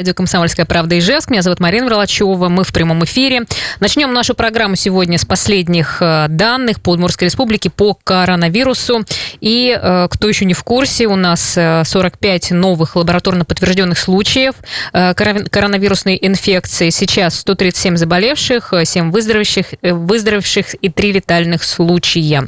Радио 0.00 0.14
«Комсомольская 0.14 0.64
правда» 0.64 0.96
Ижевск. 0.96 1.28
Меня 1.28 1.42
зовут 1.42 1.58
Марина 1.58 1.86
Вралачева. 1.86 2.48
Мы 2.48 2.62
в 2.62 2.72
прямом 2.72 3.04
эфире. 3.04 3.46
Начнем 3.80 4.12
нашу 4.12 4.36
программу 4.36 4.76
сегодня 4.76 5.18
с 5.18 5.24
последних 5.24 6.00
э, 6.00 6.26
данных 6.28 6.80
по 6.80 6.90
Удмуртской 6.90 7.26
республике 7.26 7.68
по 7.68 7.94
коронавирусу. 7.94 9.04
И 9.40 9.76
э, 9.76 10.06
кто 10.08 10.28
еще 10.28 10.44
не 10.44 10.54
в 10.54 10.62
курсе, 10.62 11.08
у 11.08 11.16
нас 11.16 11.50
45 11.50 12.52
э, 12.52 12.54
новых 12.54 12.94
лабораторно 12.94 13.44
подтвержденных 13.44 13.98
случаев 13.98 14.54
коронавирусной 14.92 16.16
инфекции. 16.22 16.90
Сейчас 16.90 17.40
137 17.40 17.96
заболевших, 17.96 18.72
7 18.84 19.10
выздоровевших, 19.10 19.66
выздоровевших 19.82 20.74
и 20.74 20.90
3 20.90 21.10
летальных 21.10 21.64
случая. 21.64 22.44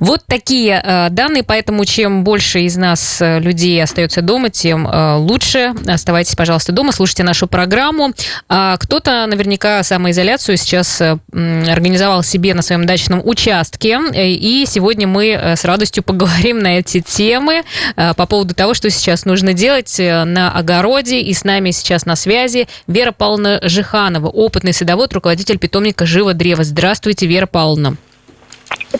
Вот 0.00 0.22
такие 0.26 0.80
э, 0.82 1.10
данные, 1.10 1.42
поэтому 1.42 1.84
чем 1.84 2.22
больше 2.22 2.60
из 2.60 2.76
нас 2.76 3.20
э, 3.20 3.40
людей 3.40 3.82
остается 3.82 4.22
дома, 4.22 4.48
тем 4.48 4.86
э, 4.86 5.16
лучше. 5.16 5.74
Оставайтесь, 5.86 6.36
пожалуйста, 6.36 6.72
дома, 6.72 6.92
слушайте 6.92 7.24
нашу 7.24 7.46
программу. 7.48 8.12
А 8.48 8.76
кто-то 8.76 9.26
наверняка 9.26 9.82
самоизоляцию 9.82 10.56
сейчас 10.56 11.00
организовал 11.00 12.22
себе 12.22 12.54
на 12.54 12.62
своем 12.62 12.86
дачном 12.86 13.22
участке, 13.24 13.98
и 14.14 14.64
сегодня 14.66 15.06
мы 15.06 15.54
с 15.56 15.64
радостью 15.64 16.02
поговорим 16.02 16.60
на 16.60 16.78
эти 16.78 17.00
темы 17.00 17.62
по 17.96 18.26
поводу 18.26 18.54
того, 18.54 18.74
что 18.74 18.90
сейчас 18.90 19.24
нужно 19.24 19.52
делать 19.52 19.96
на 19.98 20.52
огороде. 20.52 21.20
И 21.20 21.34
с 21.34 21.44
нами 21.44 21.70
сейчас 21.70 22.06
на 22.06 22.16
связи 22.16 22.68
Вера 22.86 23.12
Павловна 23.12 23.60
Жиханова, 23.62 24.28
опытный 24.28 24.72
садовод, 24.72 25.12
руководитель 25.12 25.58
питомника 25.58 26.06
«Живо 26.06 26.34
древо». 26.34 26.64
Здравствуйте, 26.64 27.26
Вера 27.26 27.46
Павловна. 27.46 27.96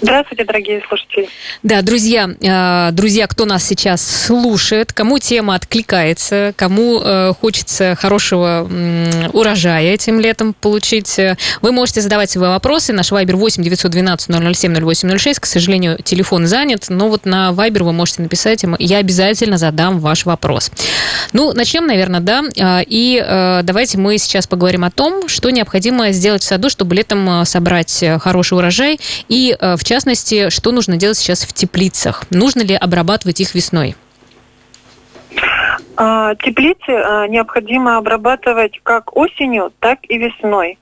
Здравствуйте, 0.00 0.44
дорогие 0.44 0.82
слушатели. 0.86 1.28
Да, 1.62 1.82
друзья, 1.82 2.28
э, 2.40 2.92
друзья, 2.92 3.26
кто 3.26 3.46
нас 3.46 3.64
сейчас 3.64 4.26
слушает, 4.26 4.92
кому 4.92 5.18
тема 5.18 5.54
откликается, 5.54 6.52
кому 6.56 7.00
э, 7.00 7.32
хочется 7.40 7.96
хорошего 7.98 8.68
урожая 9.32 9.94
этим 9.94 10.20
летом 10.20 10.54
получить, 10.54 11.18
э, 11.18 11.36
вы 11.62 11.72
можете 11.72 12.00
задавать 12.00 12.30
свои 12.30 12.48
вопросы. 12.48 12.92
Наш 12.92 13.10
вайбер 13.10 13.36
8 13.36 13.62
912 13.62 14.56
007 14.56 14.74
0806. 14.74 15.40
К 15.40 15.46
сожалению, 15.46 15.98
телефон 16.02 16.46
занят, 16.46 16.86
но 16.88 17.08
вот 17.08 17.24
на 17.24 17.52
вайбер 17.52 17.84
вы 17.84 17.92
можете 17.92 18.22
написать, 18.22 18.64
я 18.78 18.98
обязательно 18.98 19.58
задам 19.58 20.00
ваш 20.00 20.26
вопрос. 20.26 20.70
Ну, 21.32 21.52
начнем, 21.52 21.86
наверное, 21.86 22.20
да, 22.20 22.42
и 22.86 23.62
давайте 23.62 23.98
мы 23.98 24.18
сейчас 24.18 24.46
поговорим 24.46 24.84
о 24.84 24.90
том, 24.90 25.28
что 25.28 25.50
необходимо 25.50 26.10
сделать 26.12 26.42
в 26.42 26.46
саду, 26.46 26.70
чтобы 26.70 26.94
летом 26.94 27.44
собрать 27.44 28.04
хороший 28.20 28.58
урожай 28.58 29.00
и 29.28 29.56
в 29.60 29.84
частности, 29.84 30.50
что 30.50 30.72
нужно 30.72 30.96
делать 30.96 31.18
сейчас 31.18 31.44
в 31.44 31.52
теплицах? 31.52 32.24
Нужно 32.30 32.62
ли 32.62 32.74
обрабатывать 32.74 33.40
их 33.40 33.54
весной? 33.54 33.96
А, 36.00 36.36
теплицы 36.36 36.90
а, 36.90 37.26
необходимо 37.26 37.96
обрабатывать 37.96 38.78
как 38.84 39.16
осенью, 39.16 39.72
так 39.80 39.98
и 40.08 40.16
весной. 40.16 40.78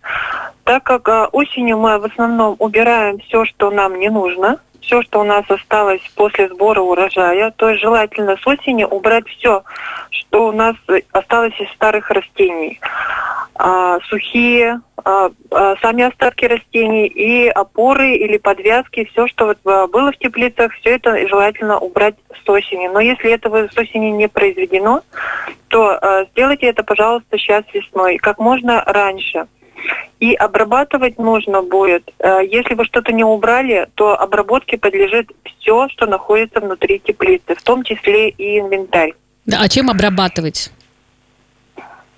Так 0.65 0.83
как 0.83 1.09
а, 1.09 1.29
осенью 1.33 1.79
мы 1.79 1.99
в 1.99 2.05
основном 2.05 2.57
убираем 2.59 3.19
все, 3.21 3.47
что 3.47 3.71
нам 3.71 3.99
не 3.99 4.11
нужно, 4.11 4.59
все, 4.87 5.03
что 5.03 5.21
у 5.21 5.25
нас 5.25 5.45
осталось 5.49 6.01
после 6.15 6.49
сбора 6.49 6.81
урожая, 6.81 7.51
то 7.57 7.69
есть 7.69 7.83
желательно 7.83 8.37
с 8.37 8.47
осени 8.47 8.85
убрать 8.85 9.29
все, 9.29 9.65
что 10.11 10.49
у 10.49 10.53
нас 10.53 10.77
осталось 11.13 11.59
из 11.61 11.69
старых 11.73 12.09
растений. 12.11 12.81
А, 13.59 13.99
сухие, 14.09 14.81
а, 15.03 15.31
а, 15.51 15.77
сами 15.81 16.05
остатки 16.05 16.45
растений 16.45 17.07
и 17.07 17.49
опоры 17.49 18.15
или 18.17 18.37
подвязки, 18.37 19.09
все, 19.13 19.27
что 19.29 19.47
вот 19.47 19.59
а, 19.65 19.87
было 19.87 20.13
в 20.13 20.19
теплицах, 20.19 20.73
все 20.75 20.97
это 20.97 21.27
желательно 21.27 21.79
убрать 21.79 22.17
с 22.45 22.49
осени. 22.49 22.89
Но 22.89 23.01
если 23.01 23.31
этого 23.31 23.67
с 23.67 23.77
осени 23.79 24.11
не 24.11 24.29
произведено, 24.29 25.03
то 25.69 25.99
а, 26.01 26.25
сделайте 26.33 26.67
это, 26.67 26.83
пожалуйста, 26.85 27.39
сейчас 27.39 27.65
весной, 27.73 28.19
как 28.19 28.39
можно 28.39 28.85
раньше. 28.85 29.47
И 30.21 30.35
обрабатывать 30.35 31.19
нужно 31.19 31.63
будет. 31.63 32.11
А, 32.19 32.41
если 32.41 32.75
вы 32.75 32.85
что-то 32.85 33.13
не 33.13 33.25
убрали, 33.25 33.89
то 33.95 34.19
обработке 34.19 34.79
подлежит 34.79 35.31
все, 35.45 35.89
что 35.89 36.07
находится 36.07 36.61
внутри 36.61 37.01
теплицы, 37.01 37.55
в 37.55 37.63
том 37.63 37.83
числе 37.83 38.31
и 38.31 38.59
инвентарь. 38.61 39.15
Да, 39.45 39.61
а 39.61 39.69
чем 39.69 39.91
обрабатывать? 39.91 40.73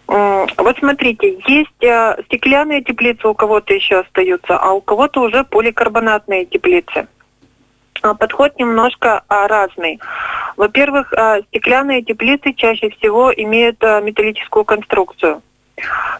Вот 0.09 0.79
смотрите, 0.79 1.39
есть 1.47 1.85
э, 1.85 2.17
стеклянные 2.25 2.83
теплицы, 2.83 3.29
у 3.29 3.35
кого-то 3.35 3.75
еще 3.75 4.01
остаются, 4.01 4.57
а 4.59 4.73
у 4.73 4.81
кого-то 4.81 5.21
уже 5.21 5.45
поликарбонатные 5.45 6.47
теплицы. 6.47 7.07
А, 8.03 8.15
подход 8.15 8.59
немножко 8.59 9.23
а, 9.29 9.49
разный. 9.49 10.01
Во-первых, 10.57 11.13
а, 11.13 11.41
стеклянные 11.49 12.03
теплицы 12.03 12.53
чаще 12.53 12.91
всего 12.91 13.33
имеют 13.35 13.83
металлическую 13.83 14.65
конструкцию, 14.65 15.43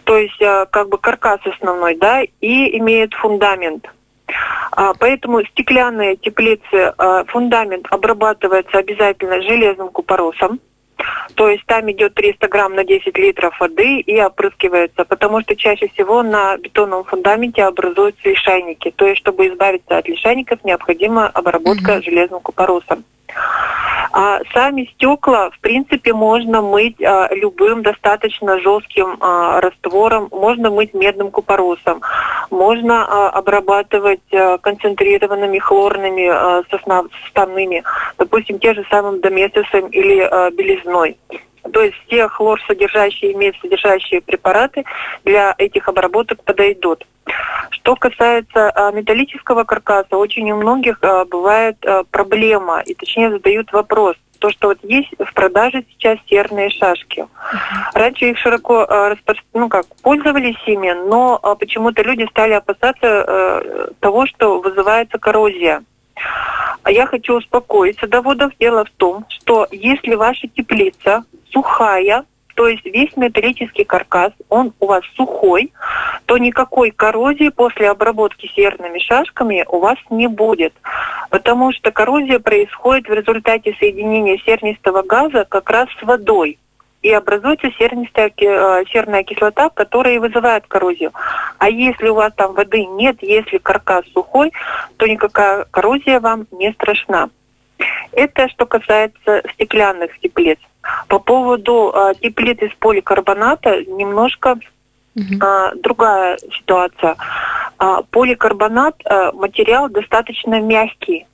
то 0.03 0.17
есть 0.17 0.37
как 0.37 0.89
бы 0.89 0.97
каркас 0.97 1.39
основной, 1.45 1.95
да, 1.95 2.21
и 2.21 2.77
имеют 2.77 3.13
фундамент. 3.13 3.87
Поэтому 4.99 5.43
стеклянные 5.45 6.15
теплицы, 6.15 6.93
фундамент 7.27 7.87
обрабатывается 7.89 8.77
обязательно 8.77 9.41
железным 9.41 9.89
купоросом. 9.89 10.59
То 11.35 11.47
есть 11.47 11.65
там 11.65 11.89
идет 11.91 12.13
300 12.15 12.47
грамм 12.49 12.75
на 12.75 12.83
10 12.83 13.17
литров 13.17 13.57
воды 13.59 14.01
и 14.01 14.21
опрыскивается, 14.21 15.05
потому 15.05 15.41
что 15.41 15.55
чаще 15.55 15.87
всего 15.87 16.23
на 16.23 16.57
бетонном 16.57 17.05
фундаменте 17.05 17.63
образуются 17.63 18.27
лишайники. 18.27 18.91
То 18.91 19.07
есть, 19.07 19.21
чтобы 19.21 19.47
избавиться 19.47 19.97
от 19.97 20.07
лишайников, 20.09 20.63
необходима 20.65 21.27
обработка 21.27 21.93
mm-hmm. 21.93 22.03
железным 22.03 22.41
купоросом. 22.41 23.05
А 24.11 24.39
сами 24.53 24.89
стекла, 24.95 25.51
в 25.51 25.59
принципе, 25.59 26.13
можно 26.13 26.61
мыть 26.61 27.01
а, 27.01 27.29
любым 27.31 27.83
достаточно 27.83 28.59
жестким 28.59 29.17
а, 29.19 29.61
раствором, 29.61 30.29
можно 30.31 30.71
мыть 30.71 30.95
медным 30.95 31.29
купоросом, 31.29 32.01
можно 32.49 33.05
а, 33.05 33.29
обрабатывать 33.29 34.33
а, 34.33 34.57
концентрированными 34.57 35.59
хлорными 35.59 36.27
а, 36.27 36.63
составными, 36.71 37.83
допустим, 38.17 38.57
те 38.57 38.73
же 38.73 38.83
самым 38.89 39.21
доместосом 39.21 39.87
или 39.89 40.19
а, 40.19 40.49
белизной. 40.49 41.17
То 41.71 41.81
есть 41.81 41.95
все 42.07 42.27
хлор-содержащие, 42.27 43.33
имеют 43.33 43.57
содержащие 43.61 44.21
препараты 44.21 44.85
для 45.25 45.53
этих 45.57 45.87
обработок 45.87 46.43
подойдут. 46.43 47.05
Что 47.71 47.95
касается 47.95 48.69
а, 48.69 48.91
металлического 48.91 49.63
каркаса, 49.63 50.17
очень 50.17 50.51
у 50.51 50.57
многих 50.57 50.99
а, 51.01 51.25
бывает 51.25 51.77
а, 51.85 52.03
проблема, 52.03 52.81
и 52.81 52.93
точнее 52.93 53.29
задают 53.29 53.71
вопрос. 53.71 54.15
То, 54.39 54.49
что 54.51 54.69
вот 54.69 54.77
есть 54.83 55.09
в 55.19 55.33
продаже 55.33 55.83
сейчас 55.89 56.17
серные 56.29 56.69
шашки. 56.69 57.27
Раньше 57.93 58.29
их 58.29 58.37
широко 58.37 58.85
распро... 58.85 59.35
ну, 59.53 59.67
как, 59.67 59.85
пользовались 60.01 60.55
ими, 60.65 60.93
но 60.93 61.39
почему-то 61.59 62.03
люди 62.03 62.25
стали 62.29 62.53
опасаться 62.53 63.91
того, 63.99 64.25
что 64.27 64.61
вызывается 64.61 65.17
коррозия. 65.17 65.83
А 66.83 66.91
я 66.91 67.05
хочу 67.05 67.37
успокоить 67.37 67.99
садоводов. 67.99 68.51
Дело 68.59 68.85
в 68.85 68.89
том, 68.91 69.25
что 69.29 69.67
если 69.71 70.15
ваша 70.15 70.47
теплица 70.47 71.23
сухая, 71.51 72.25
то 72.55 72.67
есть 72.67 72.85
весь 72.85 73.15
металлический 73.15 73.85
каркас, 73.85 74.33
он 74.49 74.73
у 74.79 74.87
вас 74.87 75.03
сухой, 75.15 75.71
то 76.25 76.37
никакой 76.37 76.91
коррозии 76.91 77.49
после 77.49 77.89
обработки 77.89 78.51
серными 78.53 78.99
шашками 78.99 79.65
у 79.69 79.79
вас 79.79 79.97
не 80.09 80.27
будет. 80.27 80.73
Потому 81.29 81.71
что 81.71 81.91
коррозия 81.91 82.39
происходит 82.39 83.07
в 83.07 83.13
результате 83.13 83.75
соединения 83.79 84.37
сернистого 84.45 85.03
газа 85.03 85.45
как 85.47 85.69
раз 85.69 85.87
с 85.99 86.03
водой. 86.03 86.59
И 87.01 87.11
образуется 87.11 87.71
сернистая, 87.77 88.31
э, 88.35 88.83
серная 88.91 89.23
кислота, 89.23 89.69
которая 89.69 90.15
и 90.15 90.19
вызывает 90.19 90.67
коррозию. 90.67 91.13
А 91.57 91.69
если 91.69 92.09
у 92.09 92.15
вас 92.15 92.33
там 92.35 92.53
воды 92.53 92.85
нет, 92.85 93.17
если 93.21 93.57
каркас 93.57 94.05
сухой, 94.13 94.51
то 94.97 95.07
никакая 95.07 95.65
коррозия 95.71 96.19
вам 96.19 96.47
не 96.51 96.71
страшна. 96.73 97.29
Это 98.11 98.49
что 98.49 98.65
касается 98.65 99.43
стеклянных 99.53 100.19
теплиц. 100.19 100.59
По 101.07 101.19
поводу 101.19 101.93
э, 101.93 102.13
теплиц 102.21 102.61
из 102.61 102.73
поликарбоната 102.75 103.83
немножко 103.85 104.57
угу. 105.19 105.81
другая 105.81 106.37
ситуация. 106.37 107.15
Э, 107.81 108.01
поликарбонат 108.11 108.95
э, 109.05 109.31
материал 109.31 109.87
достаточно 109.89 110.59
мягкий, 110.59 111.25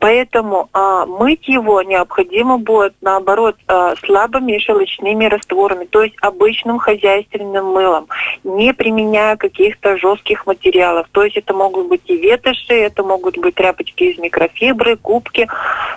Поэтому 0.00 0.68
а, 0.72 1.06
мыть 1.06 1.48
его 1.48 1.82
необходимо 1.82 2.58
будет, 2.58 2.94
наоборот, 3.00 3.56
а, 3.66 3.96
слабыми 3.96 4.58
шелочными 4.58 5.24
растворами, 5.24 5.86
то 5.86 6.02
есть 6.02 6.14
обычным 6.20 6.78
хозяйственным 6.78 7.66
мылом, 7.66 8.06
не 8.44 8.72
применяя 8.72 9.36
каких-то 9.36 9.98
жестких 9.98 10.46
материалов. 10.46 11.08
То 11.10 11.24
есть 11.24 11.36
это 11.36 11.52
могут 11.52 11.88
быть 11.88 12.02
и 12.06 12.16
ветоши, 12.16 12.74
это 12.74 13.02
могут 13.02 13.38
быть 13.38 13.56
тряпочки 13.56 14.04
из 14.04 14.18
микрофибры, 14.18 14.96
губки, 14.96 15.48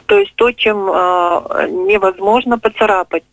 то 0.08 0.18
есть 0.18 0.34
то, 0.36 0.52
чем 0.52 0.90
а, 0.92 1.68
невозможно 1.68 2.58
поцарапать. 2.58 3.24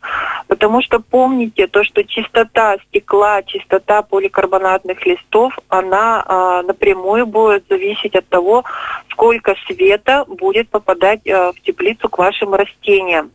Потому 0.49 0.83
что 0.83 1.01
помните 1.01 1.67
то, 1.67 1.83
что 1.83 2.05
чистота 2.05 2.77
стекла, 2.89 3.43
чистота 3.43 3.98
поликарбонатных 4.03 5.05
листов, 5.07 5.53
она 5.69 6.23
а, 6.27 6.63
напрямую 6.63 7.27
будет 7.27 7.65
зависеть 7.69 8.15
от 8.15 8.29
того, 8.29 8.65
сколько 9.11 9.55
света 9.67 10.25
будет 10.27 10.69
попадать 10.69 11.21
э, 11.25 11.53
в 11.53 11.61
теплицу 11.63 12.09
к 12.09 12.19
вашим 12.19 12.55
растениям. 12.55 13.33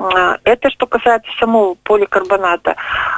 А, 0.00 0.38
это 0.44 0.70
что 0.70 0.86
касается 0.86 1.30
самого 1.38 1.74
поликарбоната. 1.82 2.74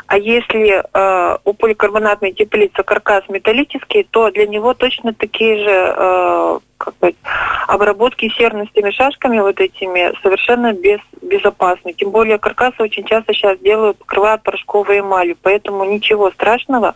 А 0.06 0.18
если 0.18 0.82
э, 0.82 1.38
у 1.44 1.52
поликарбонатной 1.54 2.32
теплицы 2.32 2.82
каркас 2.82 3.22
металлический, 3.28 4.02
то 4.10 4.30
для 4.30 4.46
него 4.46 4.74
точно 4.74 5.14
такие 5.14 5.58
же 5.58 5.94
э, 5.96 6.58
как 6.76 6.96
бы, 6.98 7.14
обработки 7.68 8.28
серностями 8.36 8.90
шашками 8.90 9.38
вот 9.38 9.60
этими 9.60 10.12
совершенно 10.22 10.72
без, 10.72 10.98
безопасны. 11.22 11.92
Тем 11.92 12.10
более 12.10 12.38
каркасы 12.38 12.82
очень 12.82 13.04
часто 13.04 13.32
сейчас 13.32 13.60
делают, 13.60 13.98
покрывают 13.98 14.42
порошковой 14.42 15.00
эмалью, 15.00 15.36
поэтому 15.40 15.84
ничего 15.84 16.32
страшного 16.32 16.94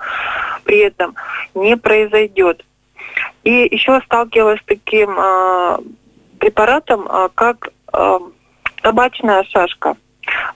при 0.64 0.78
этом 0.78 1.14
не 1.54 1.76
произойдет. 1.76 2.64
И 3.44 3.68
еще 3.70 4.00
сталкивалась 4.04 4.60
с 4.60 4.64
таким 4.66 5.16
э, 5.16 5.78
препаратом, 6.40 7.06
э, 7.08 7.28
как 7.36 7.70
э, 8.86 8.90
табачная 8.90 9.44
шашка. 9.44 9.96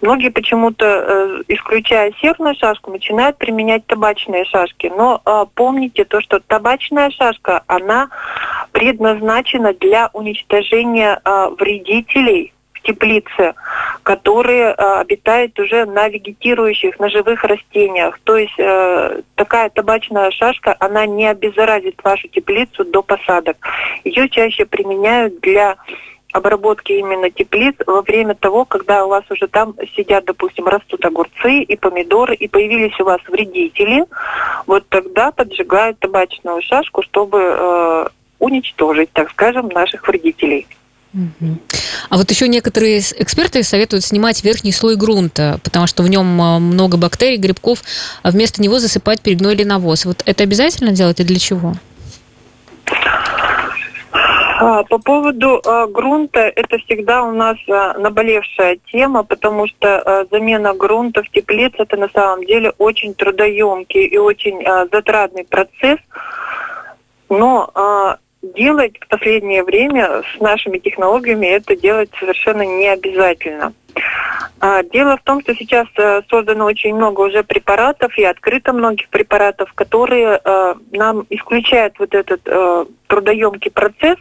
Многие 0.01 0.31
почему-то, 0.31 0.87
э, 0.87 1.43
исключая 1.49 2.13
серную 2.21 2.55
шашку, 2.55 2.91
начинают 2.91 3.39
применять 3.39 3.87
табачные 3.87 4.45
шашки. 4.45 4.91
Но 4.95 5.21
э, 5.25 5.45
помните 5.55 6.05
то, 6.05 6.21
что 6.21 6.41
табачная 6.41 7.11
шашка, 7.11 7.63
она 7.67 8.09
предназначена 8.73 9.75
для 9.75 10.11
уничтожения 10.13 11.21
э, 11.25 11.49
вредителей 11.59 12.53
в 12.73 12.83
теплице, 12.83 13.55
которые 14.03 14.73
обитают 14.73 15.59
уже 15.61 15.85
на 15.85 16.09
вегетирующих, 16.09 16.99
на 16.99 17.11
живых 17.11 17.45
растениях. 17.45 18.19
То 18.25 18.39
есть 18.39 18.57
такая 19.35 19.69
табачная 19.69 20.31
шашка, 20.31 20.75
она 20.81 21.05
не 21.05 21.27
обеззаразит 21.27 22.03
вашу 22.03 22.29
теплицу 22.29 22.87
до 22.87 23.03
посадок. 23.03 23.59
Ее 24.03 24.31
чаще 24.31 24.65
применяют 24.65 25.41
для 25.41 25.77
обработки 26.33 26.93
именно 26.93 27.31
теплиц 27.31 27.75
во 27.87 28.03
время 28.03 28.35
того, 28.35 28.65
когда 28.65 29.05
у 29.05 29.09
вас 29.09 29.25
уже 29.31 29.49
там 29.49 29.75
сидят, 29.97 30.25
допустим, 30.25 30.67
растут 30.67 31.05
огурцы 31.05 31.63
и 31.63 31.77
помидоры, 31.77 32.35
и 32.35 32.49
появились 32.49 32.99
у 33.01 33.05
вас 33.05 33.21
вредители, 33.29 34.05
вот 34.67 34.89
тогда 34.89 35.33
поджигают 35.33 35.99
табачную 35.99 36.63
шашку, 36.63 37.03
чтобы 37.03 37.39
э, 37.41 38.07
уничтожить, 38.39 39.11
так 39.13 39.31
скажем, 39.31 39.69
наших 39.69 40.07
вредителей. 40.07 40.67
А 42.09 42.17
вот 42.17 42.31
еще 42.31 42.47
некоторые 42.47 43.01
эксперты 43.01 43.65
советуют 43.65 44.05
снимать 44.05 44.45
верхний 44.45 44.73
слой 44.73 44.95
грунта, 44.95 45.59
потому 45.65 45.89
что 45.89 46.05
в 46.05 46.09
нем 46.09 46.41
э, 46.41 46.59
много 46.59 46.97
бактерий, 46.97 47.37
грибков, 47.37 47.83
а 48.23 48.31
вместо 48.31 48.63
него 48.63 48.79
засыпать 48.79 49.21
перегной 49.21 49.55
или 49.55 49.65
навоз. 49.65 50.05
Вот 50.05 50.23
это 50.25 50.45
обязательно 50.45 50.93
делать 50.93 51.19
и 51.19 51.25
для 51.25 51.39
чего? 51.39 51.75
А, 54.63 54.83
по 54.85 54.99
поводу 54.99 55.63
а, 55.65 55.87
грунта, 55.87 56.41
это 56.41 56.77
всегда 56.81 57.23
у 57.23 57.33
нас 57.33 57.57
а, 57.67 57.95
наболевшая 57.99 58.79
тема, 58.93 59.25
потому 59.25 59.67
что 59.67 60.27
замена 60.31 60.75
грунта 60.75 61.23
в 61.23 61.31
теплице 61.31 61.77
это 61.79 61.97
на 61.97 62.11
самом 62.11 62.45
деле 62.45 62.75
очень 62.77 63.15
трудоемкий 63.15 64.05
и 64.05 64.19
очень 64.19 64.63
затратный 64.93 65.45
процесс. 65.45 65.99
Но 67.31 68.19
делать 68.43 68.99
в 69.01 69.09
последнее 69.09 69.63
время 69.65 70.23
с 70.37 70.41
нашими 70.41 70.79
технологиями 70.79 71.47
это 71.47 71.77
делать 71.77 72.11
совершенно 72.19 72.63
не 72.63 72.89
обязательно. 72.89 73.73
А, 74.61 74.83
дело 74.83 75.17
в 75.17 75.23
том, 75.23 75.41
что 75.41 75.55
сейчас 75.55 75.87
э, 75.97 76.21
создано 76.29 76.67
очень 76.67 76.95
много 76.95 77.23
уже 77.23 77.43
препаратов 77.43 78.17
и 78.19 78.25
открыто 78.25 78.73
многих 78.73 79.09
препаратов, 79.09 79.73
которые 79.73 80.39
э, 80.43 80.75
нам 80.93 81.27
исключают 81.31 81.99
вот 81.99 82.15
этот 82.15 82.43
э, 82.45 82.85
трудоемкий 83.07 83.71
процесс 83.71 84.19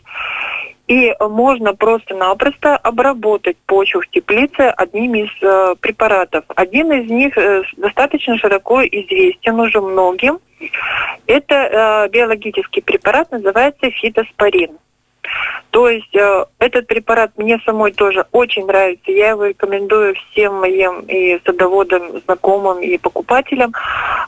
и 0.89 1.15
можно 1.19 1.75
просто-напросто 1.75 2.75
обработать 2.75 3.57
почву 3.68 4.01
в 4.01 4.07
теплице 4.07 4.74
одним 4.75 5.13
из 5.13 5.30
э, 5.39 5.75
препаратов. 5.80 6.44
Один 6.56 6.91
из 6.91 7.09
них 7.12 7.38
э, 7.38 7.62
достаточно 7.77 8.36
широко 8.39 8.81
известен 8.81 9.59
уже 9.59 9.81
многим. 9.81 10.39
Это 11.27 11.56
э, 11.56 12.09
биологический 12.09 12.81
препарат, 12.81 13.31
называется 13.31 13.91
фитоспорин. 13.91 14.80
То 15.69 15.88
есть 15.88 16.15
э, 16.15 16.45
этот 16.57 16.88
препарат 16.88 17.38
мне 17.38 17.59
самой 17.63 17.92
тоже 17.92 18.25
очень 18.31 18.65
нравится. 18.65 19.12
Я 19.12 19.30
его 19.30 19.45
рекомендую 19.45 20.15
всем 20.15 20.56
моим 20.56 21.01
и 21.01 21.39
садоводам, 21.45 22.19
знакомым, 22.25 22.80
и 22.80 22.97
покупателям, 22.97 23.75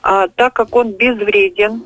э, 0.03 0.27
так 0.35 0.53
как 0.53 0.75
он 0.75 0.91
безвреден. 0.91 1.85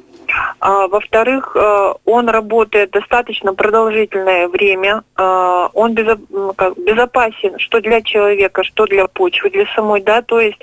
А, 0.60 0.88
во-вторых, 0.88 1.56
э, 1.56 1.94
он 2.06 2.30
работает 2.30 2.92
достаточно 2.92 3.54
продолжительное 3.54 4.48
время. 4.48 5.04
Э, 5.18 5.68
он 5.74 5.94
безопасен 5.94 7.60
что 7.60 7.82
для 7.82 8.02
человека, 8.02 8.64
что 8.64 8.86
для 8.86 9.08
почвы, 9.08 9.50
для 9.50 9.66
самой, 9.76 10.02
да, 10.02 10.22
то 10.22 10.40
есть 10.40 10.60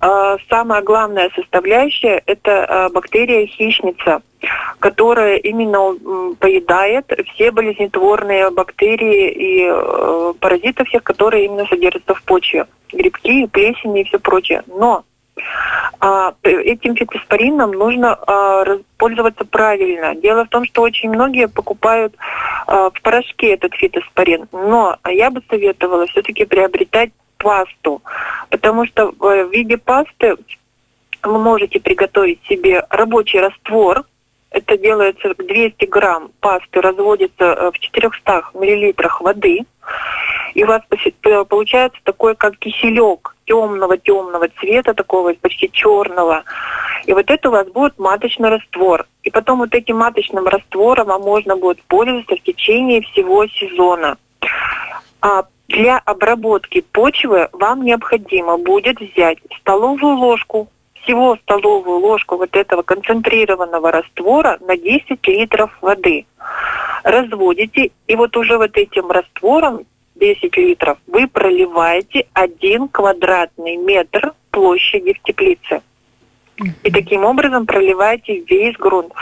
а, 0.00 0.36
самая 0.48 0.82
главная 0.82 1.30
составляющая– 1.34 2.22
это 2.26 2.64
а, 2.64 2.88
бактерия-хищница, 2.88 4.22
которая 4.78 5.36
именно 5.38 6.34
поедает 6.38 7.10
все 7.32 7.50
болезнетворные 7.50 8.50
бактерии 8.50 9.30
и 9.30 9.68
э, 9.68 10.34
паразиты 10.38 10.84
всех, 10.84 11.02
которые 11.02 11.46
именно 11.46 11.66
содержатся 11.66 12.14
в 12.14 12.22
почве. 12.22 12.66
Грибки, 12.92 13.46
плесени 13.46 14.02
и 14.02 14.04
все 14.04 14.20
прочее. 14.20 14.62
Но 14.68 14.98
а, 14.98 15.02
этим 16.42 16.94
фитоспорином 16.94 17.72
нужно 17.72 18.18
пользоваться 18.96 19.44
правильно. 19.44 20.14
Дело 20.14 20.44
в 20.44 20.48
том, 20.48 20.64
что 20.64 20.82
очень 20.82 21.10
многие 21.10 21.48
покупают 21.48 22.14
в 22.66 22.94
порошке 23.02 23.54
этот 23.54 23.74
фитоспорин, 23.74 24.48
но 24.52 24.96
я 25.06 25.30
бы 25.30 25.42
советовала 25.48 26.06
все-таки 26.06 26.44
приобретать 26.44 27.10
пасту, 27.38 28.02
потому 28.50 28.86
что 28.86 29.12
в 29.18 29.50
виде 29.50 29.78
пасты 29.78 30.36
вы 31.22 31.38
можете 31.38 31.80
приготовить 31.80 32.40
себе 32.48 32.84
рабочий 32.90 33.40
раствор. 33.40 34.04
Это 34.50 34.78
делается 34.78 35.34
200 35.36 35.84
грамм 35.86 36.30
пасты, 36.40 36.80
разводится 36.80 37.44
э, 37.44 37.70
в 37.70 37.78
400 37.78 38.44
миллилитрах 38.54 39.20
воды. 39.20 39.60
И 40.54 40.64
у 40.64 40.66
вас 40.66 40.82
получается 41.48 41.98
такой, 42.04 42.34
как 42.34 42.56
киселек 42.58 43.34
темного-темного 43.46 44.48
цвета, 44.60 44.94
такого 44.94 45.32
почти 45.34 45.70
черного. 45.72 46.44
И 47.06 47.12
вот 47.12 47.30
это 47.30 47.48
у 47.48 47.52
вас 47.52 47.66
будет 47.68 47.98
маточный 47.98 48.50
раствор. 48.50 49.06
И 49.22 49.30
потом 49.30 49.58
вот 49.60 49.74
этим 49.74 49.98
маточным 49.98 50.46
раствором 50.46 51.06
вам 51.06 51.22
можно 51.22 51.56
будет 51.56 51.82
пользоваться 51.84 52.36
в 52.36 52.42
течение 52.42 53.00
всего 53.02 53.46
сезона. 53.46 54.18
А 55.20 55.44
для 55.68 55.98
обработки 55.98 56.80
почвы 56.80 57.48
вам 57.52 57.84
необходимо 57.84 58.58
будет 58.58 59.00
взять 59.00 59.38
столовую 59.60 60.16
ложку, 60.16 60.68
всего 61.02 61.36
столовую 61.36 61.98
ложку 61.98 62.36
вот 62.36 62.54
этого 62.56 62.82
концентрированного 62.82 63.92
раствора 63.92 64.58
на 64.60 64.76
10 64.76 65.26
литров 65.26 65.70
воды. 65.80 66.26
Разводите, 67.04 67.90
и 68.06 68.16
вот 68.16 68.36
уже 68.36 68.58
вот 68.58 68.76
этим 68.76 69.10
раствором 69.10 69.86
10 70.18 70.56
литров 70.56 70.98
вы 71.06 71.26
проливаете 71.28 72.26
1 72.32 72.88
квадратный 72.88 73.76
метр 73.76 74.32
площади 74.50 75.14
в 75.14 75.22
теплице. 75.22 75.82
И 76.82 76.90
таким 76.90 77.24
образом 77.24 77.66
проливаете 77.66 78.40
весь 78.40 78.76
грунт. 78.76 79.12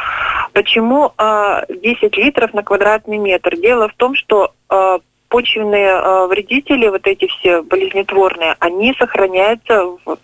Почему 0.52 1.12
э, 1.18 1.62
10 1.68 2.16
литров 2.16 2.54
на 2.54 2.62
квадратный 2.62 3.18
метр? 3.18 3.56
Дело 3.56 3.88
в 3.88 3.94
том, 3.94 4.14
что 4.14 4.54
э, 4.70 4.98
почвенные 5.28 5.88
э, 5.88 6.26
вредители, 6.28 6.88
вот 6.88 7.06
эти 7.06 7.26
все 7.26 7.62
болезнетворные, 7.62 8.56
они 8.58 8.94
сохраняются 8.98 9.84
в 9.84 10.18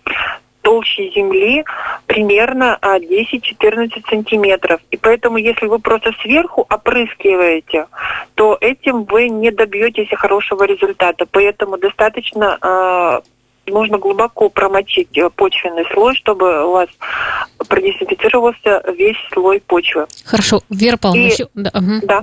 толще 0.62 1.10
земли 1.10 1.64
примерно 2.06 2.78
10-14 2.82 3.92
а, 4.04 4.10
сантиметров. 4.10 4.80
И 4.90 4.96
поэтому, 4.96 5.36
если 5.36 5.66
вы 5.66 5.78
просто 5.78 6.12
сверху 6.22 6.66
опрыскиваете, 6.68 7.86
то 8.34 8.56
этим 8.60 9.04
вы 9.04 9.28
не 9.28 9.50
добьетесь 9.50 10.08
хорошего 10.16 10.64
результата. 10.64 11.26
Поэтому 11.30 11.78
достаточно 11.78 12.58
э, 12.62 13.20
нужно 13.70 13.98
глубоко 13.98 14.48
промочить 14.48 15.16
э, 15.16 15.30
почвенный 15.30 15.84
слой, 15.92 16.14
чтобы 16.16 16.66
у 16.66 16.72
вас 16.72 16.88
продезинфицировался 17.68 18.82
весь 18.96 19.16
слой 19.32 19.60
почвы. 19.60 20.06
Хорошо. 20.24 20.60
Вера 20.70 20.96
Павловна, 20.96 21.26
И... 21.26 21.30
еще... 21.30 21.48
Да. 21.54 21.70
Угу. 21.74 22.06
да. 22.06 22.22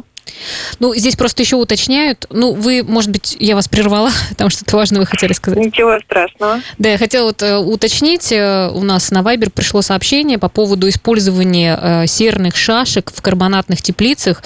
Ну, 0.79 0.93
здесь 0.95 1.15
просто 1.15 1.43
еще 1.43 1.55
уточняют. 1.55 2.25
Ну, 2.29 2.53
вы, 2.53 2.83
может 2.83 3.11
быть, 3.11 3.35
я 3.39 3.55
вас 3.55 3.67
прервала, 3.67 4.09
потому 4.29 4.49
что 4.49 4.65
это 4.65 4.75
важно 4.75 4.99
вы 4.99 5.05
хотели 5.05 5.33
сказать. 5.33 5.59
Ничего 5.59 5.99
страшного. 5.99 6.61
Да, 6.77 6.89
я 6.89 6.97
хотела 6.97 7.25
вот 7.25 7.41
э, 7.41 7.57
уточнить. 7.57 8.31
Э, 8.31 8.69
у 8.69 8.83
нас 8.83 9.11
на 9.11 9.21
Вайбер 9.21 9.51
пришло 9.51 9.81
сообщение 9.81 10.37
по 10.37 10.49
поводу 10.49 10.87
использования 10.89 11.77
э, 11.81 12.07
серных 12.07 12.55
шашек 12.55 13.11
в 13.11 13.21
карбонатных 13.21 13.81
теплицах. 13.81 14.43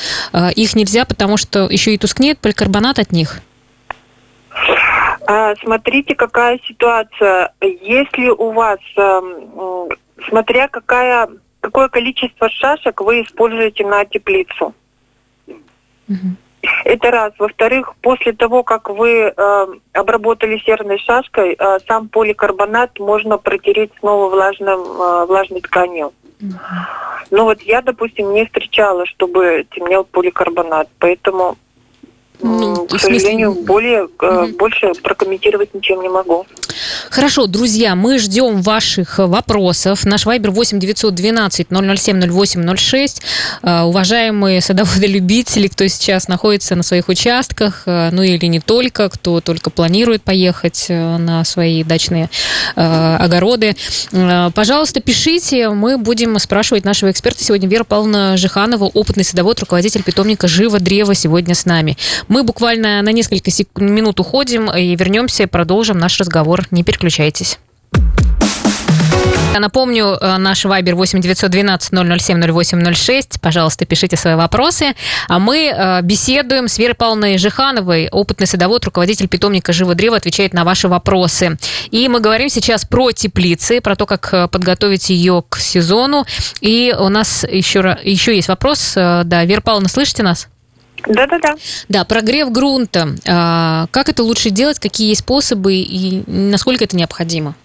Их 0.55 0.75
нельзя, 0.75 1.05
потому 1.05 1.37
что 1.37 1.67
еще 1.69 1.93
и 1.93 1.97
тускнеет 1.97 2.39
поликарбонат 2.39 2.99
от 2.99 3.11
них. 3.11 3.39
А, 5.27 5.55
смотрите, 5.55 6.15
какая 6.15 6.59
ситуация. 6.67 7.53
Если 7.61 8.27
у 8.27 8.51
вас, 8.51 8.79
эм, 8.97 9.89
смотря 10.27 10.67
какая, 10.67 11.29
какое 11.61 11.87
количество 11.89 12.49
шашек 12.49 13.01
вы 13.01 13.21
используете 13.21 13.85
на 13.85 14.05
теплицу. 14.05 14.73
Это 16.85 17.11
раз. 17.11 17.33
Во-вторых, 17.39 17.93
после 18.01 18.33
того, 18.33 18.63
как 18.63 18.89
вы 18.89 19.33
э, 19.35 19.67
обработали 19.93 20.57
серной 20.59 20.97
шашкой, 20.97 21.55
э, 21.57 21.79
сам 21.87 22.07
поликарбонат 22.07 22.99
можно 22.99 23.37
протереть 23.37 23.91
снова 23.99 24.29
влажным, 24.29 24.79
э, 24.79 25.25
влажной 25.25 25.61
тканью. 25.61 26.13
Mm-hmm. 26.39 26.53
Ну 27.31 27.43
вот 27.45 27.61
я, 27.61 27.81
допустим, 27.81 28.33
не 28.33 28.45
встречала, 28.45 29.05
чтобы 29.05 29.65
темнел 29.71 30.03
поликарбонат, 30.03 30.87
поэтому 30.99 31.57
ну, 32.43 32.85
к 32.85 32.99
сожалению, 32.99 33.53
смысле... 33.53 33.65
более, 33.65 34.03
угу. 34.03 34.57
больше 34.57 34.91
прокомментировать 35.01 35.73
ничем 35.73 36.01
не 36.01 36.09
могу. 36.09 36.45
Хорошо, 37.09 37.47
друзья, 37.47 37.95
мы 37.95 38.19
ждем 38.19 38.61
ваших 38.61 39.19
вопросов. 39.19 40.05
Наш 40.05 40.25
вайбер 40.25 40.51
8 40.51 40.79
912 40.79 41.67
007 41.69 42.31
08 42.31 42.75
06. 42.75 43.21
Уважаемые 43.61 44.61
садоводы-любители, 44.61 45.67
кто 45.67 45.87
сейчас 45.87 46.27
находится 46.27 46.75
на 46.75 46.83
своих 46.83 47.09
участках, 47.09 47.83
э, 47.85 48.09
ну 48.11 48.23
или 48.23 48.45
не 48.47 48.59
только, 48.59 49.09
кто 49.09 49.41
только 49.41 49.69
планирует 49.69 50.23
поехать 50.23 50.87
э, 50.89 51.17
на 51.17 51.43
свои 51.43 51.83
дачные 51.83 52.29
э, 52.75 53.15
огороды, 53.19 53.75
пожалуйста, 54.55 54.99
пишите. 55.01 55.69
Мы 55.69 55.97
будем 55.97 56.37
спрашивать 56.39 56.83
нашего 56.83 57.11
эксперта 57.11 57.43
сегодня 57.43 57.69
Вера 57.69 57.83
Павловна 57.83 58.37
Жиханова, 58.37 58.85
опытный 58.85 59.23
садовод, 59.23 59.59
руководитель 59.59 60.03
питомника 60.03 60.47
«Живо 60.47 60.79
древо» 60.79 61.15
сегодня 61.15 61.55
с 61.55 61.65
нами. 61.65 61.97
Мы 62.33 62.41
буквально 62.41 62.99
на 63.03 63.11
несколько 63.11 63.51
минут 63.75 64.19
уходим 64.19 64.67
и 64.71 64.95
вернемся, 64.95 65.45
продолжим 65.45 65.99
наш 65.99 66.19
разговор. 66.19 66.63
Не 66.71 66.83
переключайтесь. 66.83 67.59
Я 69.53 69.59
напомню, 69.59 70.17
э, 70.19 70.37
наш 70.37 70.65
вайбер 70.65 70.95
8 70.95 71.21
912 71.21 71.91
007 71.91 72.41
0806. 72.41 73.39
Пожалуйста, 73.39 73.85
пишите 73.85 74.17
свои 74.17 74.33
вопросы. 74.33 74.95
А 75.27 75.37
мы 75.37 75.67
э, 75.67 76.01
беседуем 76.01 76.69
с 76.69 76.79
Верой 76.79 76.95
Павловной 76.95 77.37
Жихановой, 77.37 78.09
опытный 78.09 78.47
садовод, 78.47 78.83
руководитель 78.85 79.27
питомника 79.27 79.71
«Живо 79.71 79.93
древо», 79.93 80.17
отвечает 80.17 80.55
на 80.55 80.63
ваши 80.63 80.87
вопросы. 80.87 81.59
И 81.91 82.07
мы 82.07 82.19
говорим 82.19 82.49
сейчас 82.49 82.83
про 82.83 83.11
теплицы, 83.11 83.79
про 83.79 83.95
то, 83.95 84.07
как 84.07 84.33
э, 84.33 84.47
подготовить 84.47 85.11
ее 85.11 85.43
к 85.47 85.59
сезону. 85.59 86.25
И 86.61 86.95
у 86.99 87.09
нас 87.09 87.43
еще, 87.43 87.95
еще 88.03 88.35
есть 88.35 88.47
вопрос. 88.47 88.93
Да, 88.95 89.45
Вера 89.45 89.61
Павловна, 89.61 89.87
слышите 89.87 90.23
нас? 90.23 90.47
Да-да-да. 91.07 91.55
Да, 91.89 92.05
прогрев 92.05 92.51
грунта. 92.51 93.09
А, 93.27 93.87
как 93.91 94.09
это 94.09 94.23
лучше 94.23 94.49
делать, 94.49 94.79
какие 94.79 95.09
есть 95.09 95.21
способы 95.21 95.75
и 95.75 96.23
насколько 96.27 96.85
это 96.85 96.95
необходимо? 96.95 97.55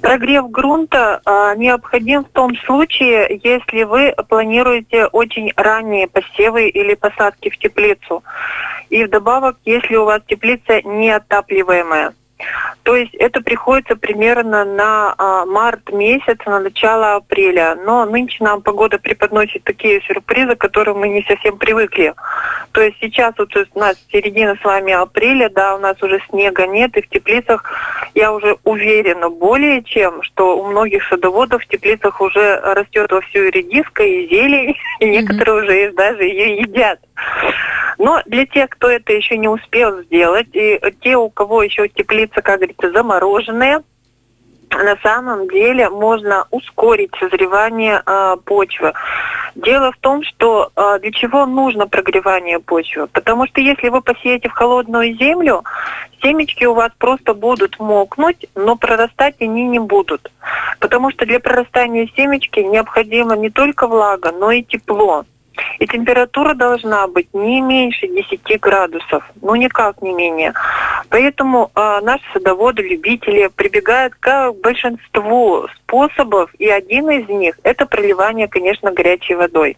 Прогрев 0.00 0.50
грунта 0.50 1.20
а, 1.24 1.54
необходим 1.56 2.24
в 2.24 2.28
том 2.28 2.56
случае, 2.64 3.40
если 3.42 3.82
вы 3.82 4.14
планируете 4.28 5.06
очень 5.06 5.52
ранние 5.56 6.06
посевы 6.06 6.68
или 6.68 6.94
посадки 6.94 7.50
в 7.50 7.58
теплицу. 7.58 8.22
И 8.90 9.04
вдобавок, 9.04 9.56
если 9.64 9.96
у 9.96 10.04
вас 10.04 10.22
теплица 10.26 10.80
неотапливаемая. 10.82 12.14
То 12.82 12.96
есть 12.96 13.14
это 13.14 13.40
приходится 13.40 13.96
примерно 13.96 14.64
на 14.64 15.14
а, 15.18 15.44
март 15.44 15.92
месяц, 15.92 16.38
на 16.46 16.60
начало 16.60 17.16
апреля. 17.16 17.76
Но 17.84 18.04
нынче 18.06 18.42
нам 18.42 18.62
погода 18.62 18.98
преподносит 18.98 19.64
такие 19.64 20.00
сюрпризы, 20.02 20.54
к 20.54 20.60
которым 20.60 21.00
мы 21.00 21.08
не 21.08 21.22
совсем 21.24 21.58
привыкли. 21.58 22.14
То 22.72 22.80
есть 22.80 22.96
сейчас 23.00 23.34
вот 23.38 23.54
у 23.56 23.78
нас 23.78 23.96
середина 24.12 24.56
с 24.60 24.64
вами 24.64 24.92
апреля, 24.92 25.50
да, 25.50 25.74
у 25.74 25.78
нас 25.78 26.00
уже 26.02 26.20
снега 26.30 26.66
нет, 26.66 26.96
и 26.96 27.02
в 27.02 27.08
теплицах 27.08 27.64
я 28.14 28.32
уже 28.32 28.56
уверена 28.64 29.28
более 29.28 29.82
чем, 29.82 30.22
что 30.22 30.58
у 30.58 30.66
многих 30.66 31.06
садоводов 31.08 31.62
в 31.62 31.66
теплицах 31.66 32.20
уже 32.20 32.60
растет 32.60 33.10
во 33.10 33.20
всю 33.20 33.48
редиска 33.48 34.02
и 34.02 34.28
зелень, 34.28 34.76
и 35.00 35.06
некоторые 35.06 35.62
уже 35.62 35.92
даже 35.92 36.24
ее 36.24 36.58
едят. 36.58 37.00
Но 37.98 38.22
для 38.26 38.46
тех, 38.46 38.70
кто 38.70 38.88
это 38.88 39.12
еще 39.12 39.36
не 39.36 39.48
успел 39.48 40.02
сделать, 40.02 40.48
и 40.52 40.80
те, 41.00 41.16
у 41.16 41.30
кого 41.30 41.64
еще 41.64 41.88
теплица, 41.88 42.27
как 42.34 42.58
говорится, 42.58 42.90
замороженная, 42.90 43.82
на 44.70 44.96
самом 45.02 45.48
деле 45.48 45.88
можно 45.88 46.46
ускорить 46.50 47.10
созревание 47.18 48.02
э, 48.04 48.36
почвы. 48.44 48.92
Дело 49.54 49.92
в 49.92 49.96
том, 49.96 50.22
что 50.22 50.70
э, 50.76 50.98
для 51.00 51.10
чего 51.10 51.46
нужно 51.46 51.86
прогревание 51.86 52.60
почвы? 52.60 53.06
Потому 53.08 53.46
что 53.46 53.60
если 53.60 53.88
вы 53.88 54.02
посеете 54.02 54.48
в 54.48 54.52
холодную 54.52 55.16
землю, 55.16 55.64
семечки 56.22 56.64
у 56.64 56.74
вас 56.74 56.92
просто 56.98 57.34
будут 57.34 57.78
мокнуть, 57.80 58.46
но 58.54 58.76
прорастать 58.76 59.36
они 59.40 59.66
не 59.66 59.78
будут. 59.78 60.30
Потому 60.80 61.10
что 61.10 61.26
для 61.26 61.40
прорастания 61.40 62.08
семечки 62.14 62.60
необходимо 62.60 63.36
не 63.36 63.50
только 63.50 63.86
влага, 63.86 64.32
но 64.32 64.50
и 64.50 64.62
тепло. 64.62 65.24
И 65.78 65.86
температура 65.86 66.54
должна 66.54 67.06
быть 67.06 67.32
не 67.32 67.60
меньше 67.60 68.06
10 68.06 68.60
градусов, 68.60 69.24
ну 69.42 69.54
никак 69.54 70.02
не 70.02 70.12
менее. 70.12 70.54
Поэтому 71.08 71.70
э, 71.74 72.00
наши 72.02 72.24
садоводы, 72.32 72.82
любители 72.82 73.48
прибегают 73.54 74.14
к 74.14 74.52
большинству 74.52 75.66
способов, 75.76 76.50
и 76.58 76.68
один 76.68 77.10
из 77.10 77.28
них 77.28 77.58
это 77.62 77.86
проливание, 77.86 78.48
конечно, 78.48 78.92
горячей 78.92 79.34
водой. 79.34 79.76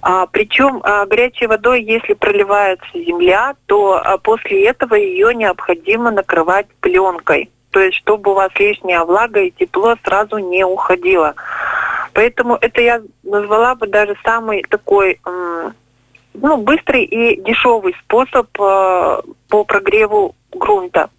А, 0.00 0.26
причем 0.26 0.80
а, 0.82 1.06
горячей 1.06 1.46
водой, 1.46 1.82
если 1.82 2.14
проливается 2.14 2.86
земля, 2.94 3.54
то 3.66 4.00
а, 4.02 4.18
после 4.18 4.64
этого 4.64 4.94
ее 4.94 5.34
необходимо 5.34 6.10
накрывать 6.10 6.66
пленкой. 6.80 7.50
То 7.70 7.80
есть, 7.80 7.98
чтобы 7.98 8.30
у 8.30 8.34
вас 8.34 8.50
лишняя 8.58 9.04
влага 9.04 9.40
и 9.40 9.50
тепло 9.50 9.96
сразу 10.04 10.38
не 10.38 10.64
уходило. 10.64 11.34
Поэтому 12.18 12.58
это 12.60 12.80
я 12.80 13.00
назвала 13.22 13.76
бы 13.76 13.86
даже 13.86 14.16
самый 14.24 14.64
такой 14.68 15.20
ну, 16.34 16.56
быстрый 16.56 17.04
и 17.04 17.40
дешевый 17.40 17.94
способ 18.04 18.48
э, 18.60 19.22
по 19.48 19.64
прогреву 19.64 20.34
грунта. 20.50 21.10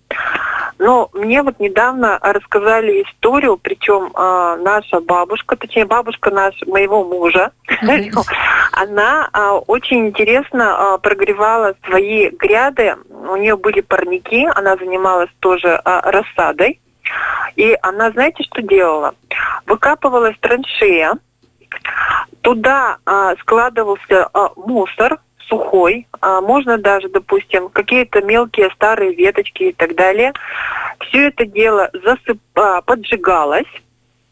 Но 0.77 1.09
мне 1.13 1.41
вот 1.41 1.57
недавно 1.61 2.19
рассказали 2.21 3.03
историю, 3.03 3.57
причем 3.57 4.11
э, 4.13 4.61
наша 4.61 4.99
бабушка, 4.99 5.55
точнее 5.55 5.85
бабушка 5.85 6.31
наш, 6.31 6.55
моего 6.67 7.05
мужа, 7.05 7.51
mm-hmm. 7.81 8.19
она 8.73 9.29
э, 9.31 9.51
очень 9.67 10.07
интересно 10.07 10.95
э, 10.95 10.97
прогревала 11.01 11.75
свои 11.87 12.29
гряды. 12.29 12.97
У 13.09 13.37
нее 13.37 13.55
были 13.55 13.79
парники, 13.79 14.49
она 14.53 14.75
занималась 14.75 15.31
тоже 15.39 15.81
э, 15.83 15.99
рассадой. 16.03 16.81
И 17.55 17.77
она, 17.81 18.11
знаете, 18.11 18.43
что 18.43 18.61
делала? 18.61 19.15
Выкапывалась 19.65 20.37
траншея, 20.39 21.13
туда 22.41 22.97
а, 23.05 23.35
складывался 23.37 24.29
а, 24.33 24.51
мусор 24.55 25.19
сухой, 25.47 26.07
а, 26.21 26.41
можно 26.41 26.77
даже, 26.77 27.09
допустим, 27.09 27.69
какие-то 27.69 28.21
мелкие 28.21 28.69
старые 28.71 29.13
веточки 29.13 29.63
и 29.63 29.73
так 29.73 29.95
далее. 29.95 30.33
Все 31.07 31.27
это 31.27 31.45
дело 31.45 31.89
засып... 31.93 32.39
а, 32.55 32.81
поджигалось 32.81 33.67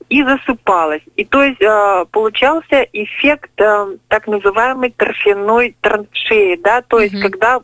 и 0.10 0.24
засыпалось. 0.24 1.02
И 1.16 1.26
то 1.26 1.44
есть 1.44 1.62
э, 1.62 2.06
получался 2.12 2.88
эффект 2.94 3.52
э, 3.58 3.98
так 4.08 4.28
называемой 4.28 4.92
торфяной 4.92 5.76
траншеи, 5.82 6.56
да, 6.64 6.82
то 6.82 7.00
есть 7.00 7.14
mm-hmm. 7.14 7.22
когда, 7.22 7.62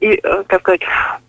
э, 0.00 0.16
э, 0.22 0.42
как 0.46 0.60
сказать, 0.60 0.82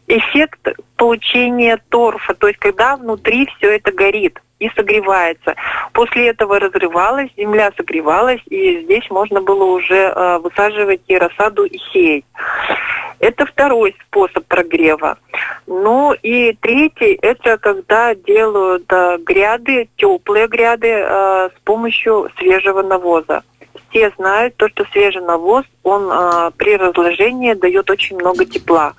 эффект 0.08 0.60
получения 0.98 1.80
торфа, 1.90 2.34
то 2.34 2.48
есть 2.48 2.60
когда 2.60 2.98
внутри 2.98 3.48
все 3.58 3.76
это 3.76 3.92
горит 3.92 4.40
и 4.60 4.70
согревается. 4.76 5.56
После 5.94 6.30
этого 6.30 6.60
разрывалась, 6.60 7.30
земля 7.38 7.72
согревалась, 7.78 8.42
и 8.48 8.82
здесь 8.84 9.10
можно 9.10 9.42
было 9.42 9.64
уже 9.64 9.96
э, 10.14 10.40
высаживать 10.40 11.02
и 11.08 11.18
рассаду, 11.18 11.64
и 11.64 11.78
сеять. 11.94 12.26
Это 13.20 13.46
второй 13.46 13.96
способ 14.08 14.46
прогрева. 14.46 15.18
Ну 15.68 16.14
и 16.14 16.54
третий, 16.54 17.18
это 17.22 17.58
когда 17.58 18.16
делают 18.16 18.86
э, 18.92 19.18
гряды, 19.20 19.90
теплые 19.98 20.48
гряды 20.48 20.88
э, 20.88 21.50
с 21.50 21.60
помощью 21.64 22.30
свежего 22.38 22.82
навоза. 22.82 23.44
Все 23.90 24.12
знают 24.18 24.56
то, 24.56 24.70
что 24.70 24.86
свежий 24.92 25.22
навоз, 25.22 25.66
он 25.84 26.10
э, 26.12 26.52
при 26.58 26.78
разложении 26.78 27.54
дает 27.54 27.90
очень 27.90 28.16
много 28.16 28.46
тепла. 28.46 28.94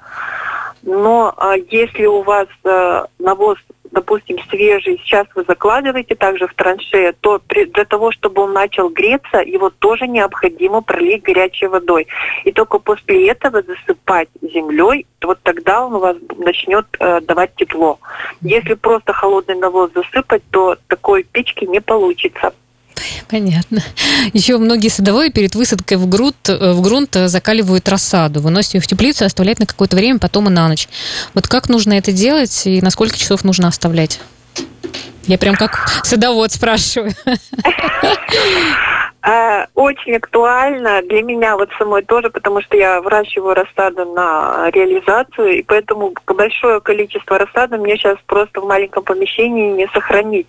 Но 0.82 1.34
э, 1.36 1.54
если 1.70 2.04
у 2.04 2.22
вас 2.22 2.48
э, 2.64 3.04
навоз 3.18 3.58
допустим, 3.92 4.38
свежий, 4.48 5.00
сейчас 5.04 5.26
вы 5.34 5.44
закладываете 5.46 6.14
также 6.14 6.46
в 6.46 6.54
траншею, 6.54 7.14
то 7.20 7.40
для 7.48 7.84
того, 7.84 8.12
чтобы 8.12 8.42
он 8.42 8.52
начал 8.52 8.88
греться, 8.88 9.38
его 9.38 9.70
тоже 9.70 10.06
необходимо 10.06 10.80
пролить 10.80 11.22
горячей 11.22 11.66
водой. 11.66 12.06
И 12.44 12.52
только 12.52 12.78
после 12.78 13.28
этого 13.28 13.62
засыпать 13.62 14.28
землей, 14.40 15.06
вот 15.22 15.38
тогда 15.42 15.86
он 15.86 15.94
у 15.94 15.98
вас 15.98 16.16
начнет 16.38 16.86
э, 16.98 17.20
давать 17.20 17.54
тепло. 17.56 17.98
Если 18.40 18.74
просто 18.74 19.12
холодный 19.12 19.56
навоз 19.56 19.90
засыпать, 19.94 20.42
то 20.50 20.76
такой 20.88 21.24
печки 21.24 21.64
не 21.64 21.80
получится. 21.80 22.52
Понятно. 23.28 23.82
Еще 24.32 24.58
многие 24.58 24.88
садовые 24.88 25.30
перед 25.30 25.54
высадкой 25.54 25.96
в 25.96 26.08
грунт, 26.08 26.48
э, 26.48 26.72
в 26.72 26.80
грунт 26.80 27.14
закаливают 27.14 27.88
рассаду, 27.88 28.40
выносят 28.40 28.74
ее 28.74 28.80
в 28.80 28.86
теплицу 28.86 29.24
и 29.24 29.26
оставляют 29.26 29.58
на 29.58 29.66
какое-то 29.66 29.96
время, 29.96 30.18
потом 30.18 30.48
и 30.48 30.50
на 30.50 30.68
ночь. 30.68 30.88
Вот 31.34 31.48
как 31.48 31.68
нужно 31.68 31.94
это 31.94 32.12
делать 32.12 32.66
и 32.66 32.80
на 32.80 32.90
сколько 32.90 33.16
часов 33.18 33.44
нужно 33.44 33.68
оставлять? 33.68 34.20
Я 35.24 35.38
прям 35.38 35.54
как 35.54 36.00
садовод 36.02 36.50
спрашиваю. 36.50 37.12
Э, 39.22 39.66
очень 39.74 40.16
актуально 40.16 41.02
для 41.02 41.22
меня 41.22 41.56
вот 41.56 41.68
самой 41.78 42.02
тоже, 42.02 42.30
потому 42.30 42.62
что 42.62 42.76
я 42.76 43.00
выращиваю 43.00 43.54
рассаду 43.54 44.06
на 44.06 44.70
реализацию, 44.70 45.58
и 45.58 45.62
поэтому 45.62 46.14
большое 46.26 46.80
количество 46.80 47.38
рассады 47.38 47.76
мне 47.76 47.96
сейчас 47.96 48.16
просто 48.26 48.60
в 48.60 48.66
маленьком 48.66 49.04
помещении 49.04 49.70
не 49.72 49.86
сохранить 49.94 50.48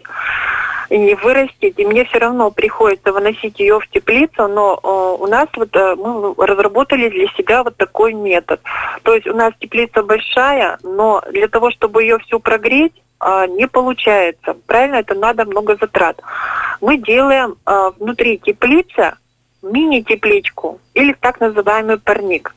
не 0.97 1.15
вырастить, 1.15 1.79
и 1.79 1.85
мне 1.85 2.05
все 2.05 2.19
равно 2.19 2.51
приходится 2.51 3.13
выносить 3.13 3.59
ее 3.59 3.79
в 3.79 3.87
теплицу, 3.87 4.47
но 4.47 4.79
э, 4.81 5.23
у 5.23 5.27
нас 5.27 5.47
вот 5.55 5.75
э, 5.75 5.95
мы 5.95 6.33
разработали 6.37 7.09
для 7.09 7.27
себя 7.37 7.63
вот 7.63 7.77
такой 7.77 8.13
метод. 8.13 8.59
То 9.03 9.13
есть 9.13 9.27
у 9.27 9.33
нас 9.33 9.53
теплица 9.59 10.03
большая, 10.03 10.77
но 10.83 11.21
для 11.31 11.47
того, 11.47 11.71
чтобы 11.71 12.03
ее 12.03 12.19
всю 12.19 12.39
прогреть, 12.39 12.93
э, 13.23 13.47
не 13.47 13.67
получается. 13.67 14.55
Правильно, 14.67 14.95
это 14.95 15.15
надо 15.15 15.45
много 15.45 15.77
затрат. 15.79 16.21
Мы 16.81 16.97
делаем 16.97 17.55
э, 17.65 17.91
внутри 17.97 18.37
теплицы 18.37 19.13
мини-тепличку 19.61 20.79
или 20.93 21.13
так 21.13 21.39
называемый 21.39 21.99
парник. 21.99 22.53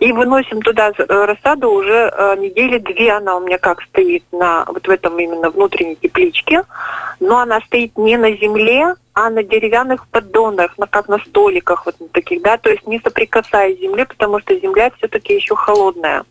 И 0.00 0.12
выносим 0.12 0.60
туда 0.60 0.92
э, 0.96 1.04
рассаду 1.06 1.70
уже 1.70 2.12
э, 2.12 2.36
недели 2.36 2.78
две 2.78 3.12
она 3.12 3.36
у 3.36 3.40
меня 3.40 3.58
как 3.58 3.82
стоит 3.82 4.24
на 4.32 4.64
вот 4.66 4.86
в 4.86 4.90
этом 4.90 5.18
именно 5.18 5.50
внутренней 5.50 5.96
тепличке. 5.96 6.64
Но 7.20 7.38
она 7.38 7.60
стоит 7.60 7.96
не 7.96 8.16
на 8.16 8.32
земле, 8.32 8.94
а 9.14 9.30
на 9.30 9.42
деревянных 9.42 10.08
поддонах, 10.08 10.76
на, 10.76 10.86
как 10.86 11.08
на 11.08 11.18
столиках 11.18 11.86
вот 11.86 11.96
таких, 12.12 12.42
да, 12.42 12.58
то 12.58 12.70
есть 12.70 12.86
не 12.86 12.98
соприкасаясь 12.98 13.78
с 13.78 13.80
землей, 13.80 14.06
потому 14.06 14.40
что 14.40 14.58
земля 14.58 14.90
все-таки 14.98 15.34
еще 15.34 15.54
холодная. 15.54 16.24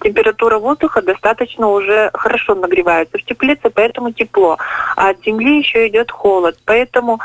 Температура 0.00 0.58
воздуха 0.58 1.02
достаточно 1.02 1.68
уже 1.68 2.10
хорошо 2.12 2.54
нагревается 2.54 3.18
в 3.18 3.24
теплице, 3.24 3.70
поэтому 3.70 4.12
тепло. 4.12 4.58
А 4.96 5.10
от 5.10 5.24
земли 5.24 5.58
еще 5.58 5.88
идет 5.88 6.10
холод. 6.10 6.58
Поэтому 6.64 7.20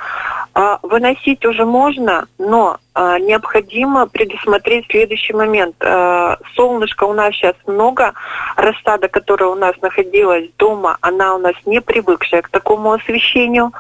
а, 0.54 0.80
выносить 0.82 1.46
уже 1.46 1.66
можно, 1.66 2.28
но 2.38 2.78
а, 2.94 3.20
необходимо 3.20 4.08
предусмотреть 4.08 4.88
следующий 4.90 5.34
момент. 5.34 5.76
А, 5.80 6.38
солнышка 6.56 7.04
у 7.04 7.14
нас 7.14 7.34
сейчас 7.34 7.56
много, 7.66 8.14
рассада, 8.56 9.08
которая 9.08 9.50
у 9.50 9.56
нас 9.56 9.76
находилась 9.82 10.50
дома, 10.58 10.98
она 11.02 11.36
у 11.36 11.38
нас 11.38 11.56
не 11.66 11.82
привыкшая 11.82 12.42
к 12.42 12.50
такому 12.50 12.92
освещению, 12.94 13.72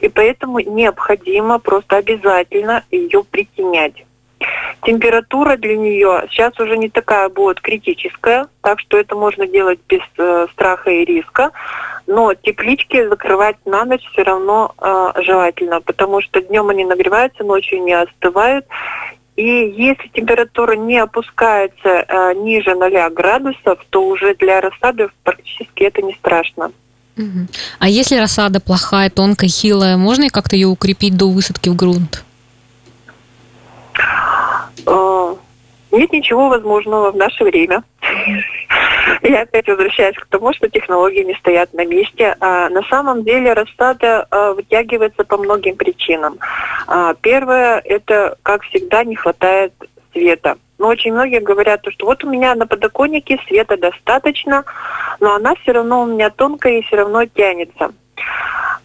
и 0.00 0.08
поэтому 0.08 0.60
необходимо 0.60 1.58
просто 1.58 1.96
обязательно 1.96 2.84
ее 2.90 3.24
притенять. 3.24 4.04
Температура 4.84 5.56
для 5.56 5.76
нее 5.76 6.26
сейчас 6.30 6.58
уже 6.60 6.76
не 6.76 6.88
такая 6.88 7.28
будет 7.28 7.60
критическая, 7.60 8.46
так 8.62 8.80
что 8.80 8.96
это 8.96 9.16
можно 9.16 9.46
делать 9.46 9.80
без 9.88 10.00
э, 10.18 10.46
страха 10.52 10.90
и 10.90 11.04
риска. 11.04 11.50
Но 12.06 12.32
теплички 12.34 13.08
закрывать 13.08 13.56
на 13.64 13.84
ночь 13.84 14.04
все 14.12 14.22
равно 14.22 14.74
э, 14.78 15.22
желательно, 15.22 15.80
потому 15.80 16.22
что 16.22 16.40
днем 16.40 16.68
они 16.68 16.84
нагреваются, 16.84 17.44
ночью 17.44 17.82
не 17.82 17.92
остывают. 17.92 18.66
И 19.36 19.44
если 19.44 20.08
температура 20.08 20.72
не 20.72 20.98
опускается 20.98 21.88
э, 21.88 22.34
ниже 22.34 22.74
0 22.74 23.10
градусов, 23.10 23.78
то 23.90 24.06
уже 24.06 24.34
для 24.34 24.60
рассады 24.60 25.08
практически 25.22 25.84
это 25.84 26.02
не 26.02 26.14
страшно. 26.14 26.72
А 27.80 27.88
если 27.88 28.16
рассада 28.16 28.60
плохая, 28.60 29.10
тонкая, 29.10 29.50
хилая, 29.50 29.96
можно 29.96 30.28
как-то 30.30 30.54
ее 30.54 30.68
укрепить 30.68 31.16
до 31.16 31.28
высадки 31.28 31.68
в 31.68 31.74
грунт? 31.76 32.24
Э, 34.88 35.34
нет 35.90 36.12
ничего 36.12 36.48
возможного 36.48 37.12
в 37.12 37.16
наше 37.16 37.44
время. 37.44 37.82
Я 39.22 39.42
опять 39.42 39.68
возвращаюсь 39.68 40.16
к 40.16 40.26
тому, 40.26 40.52
что 40.52 40.68
технологии 40.68 41.22
не 41.22 41.34
стоят 41.34 41.72
на 41.72 41.84
месте. 41.84 42.36
А 42.40 42.68
на 42.68 42.82
самом 42.84 43.24
деле 43.24 43.52
рассада 43.52 44.26
а, 44.30 44.52
вытягивается 44.52 45.24
по 45.24 45.38
многим 45.38 45.76
причинам. 45.76 46.38
А, 46.86 47.14
первое, 47.14 47.80
это, 47.84 48.36
как 48.42 48.62
всегда, 48.64 49.04
не 49.04 49.16
хватает 49.16 49.72
света. 50.12 50.58
Но 50.78 50.88
очень 50.88 51.12
многие 51.12 51.40
говорят, 51.40 51.80
что 51.88 52.06
вот 52.06 52.22
у 52.22 52.30
меня 52.30 52.54
на 52.54 52.66
подоконнике 52.66 53.38
света 53.48 53.76
достаточно, 53.76 54.64
но 55.20 55.34
она 55.34 55.54
все 55.56 55.72
равно 55.72 56.02
у 56.02 56.06
меня 56.06 56.30
тонкая 56.30 56.78
и 56.78 56.82
все 56.82 56.96
равно 56.96 57.24
тянется. 57.26 57.92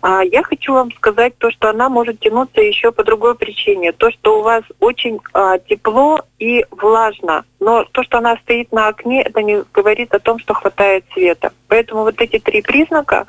А 0.01 0.21
я 0.21 0.43
хочу 0.43 0.73
вам 0.73 0.91
сказать 0.91 1.37
то, 1.37 1.49
что 1.49 1.69
она 1.69 1.87
может 1.87 2.19
тянуться 2.19 2.59
еще 2.59 2.91
по 2.91 3.05
другой 3.05 3.35
причине. 3.35 3.93
То, 3.93 4.11
что 4.11 4.39
у 4.39 4.41
вас 4.41 4.63
очень 4.81 5.19
а, 5.33 5.59
тепло 5.59 6.19
и 6.39 6.65
влажно. 6.71 7.45
Но 7.61 7.85
то, 7.85 8.03
что 8.03 8.17
она 8.17 8.35
стоит 8.37 8.73
на 8.73 8.89
окне, 8.89 9.21
это 9.21 9.41
не 9.41 9.63
говорит 9.73 10.13
о 10.13 10.19
том, 10.19 10.39
что 10.39 10.53
хватает 10.53 11.05
света. 11.13 11.53
Поэтому 11.69 12.01
вот 12.01 12.19
эти 12.19 12.37
три 12.37 12.61
признака, 12.61 13.27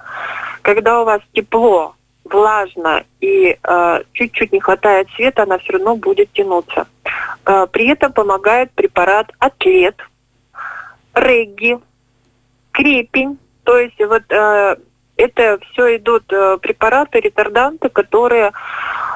когда 0.62 1.00
у 1.00 1.04
вас 1.04 1.20
тепло, 1.32 1.94
влажно 2.24 3.04
и 3.20 3.56
э, 3.62 4.02
чуть-чуть 4.12 4.52
не 4.52 4.58
хватает 4.58 5.08
света, 5.14 5.44
она 5.44 5.58
все 5.58 5.74
равно 5.74 5.94
будет 5.94 6.32
тянуться. 6.32 6.88
Э, 7.46 7.66
при 7.70 7.88
этом 7.88 8.12
помогает 8.12 8.72
препарат 8.72 9.30
атлет, 9.38 9.96
регги, 11.14 11.78
крепень. 12.72 13.38
То 13.62 13.78
есть 13.78 13.98
вот 14.00 14.22
э, 14.28 14.76
это 15.16 15.58
все 15.70 15.96
идут 15.96 16.24
э, 16.32 16.58
препараты, 16.60 17.20
ретарданты, 17.20 17.88
которые 17.88 18.52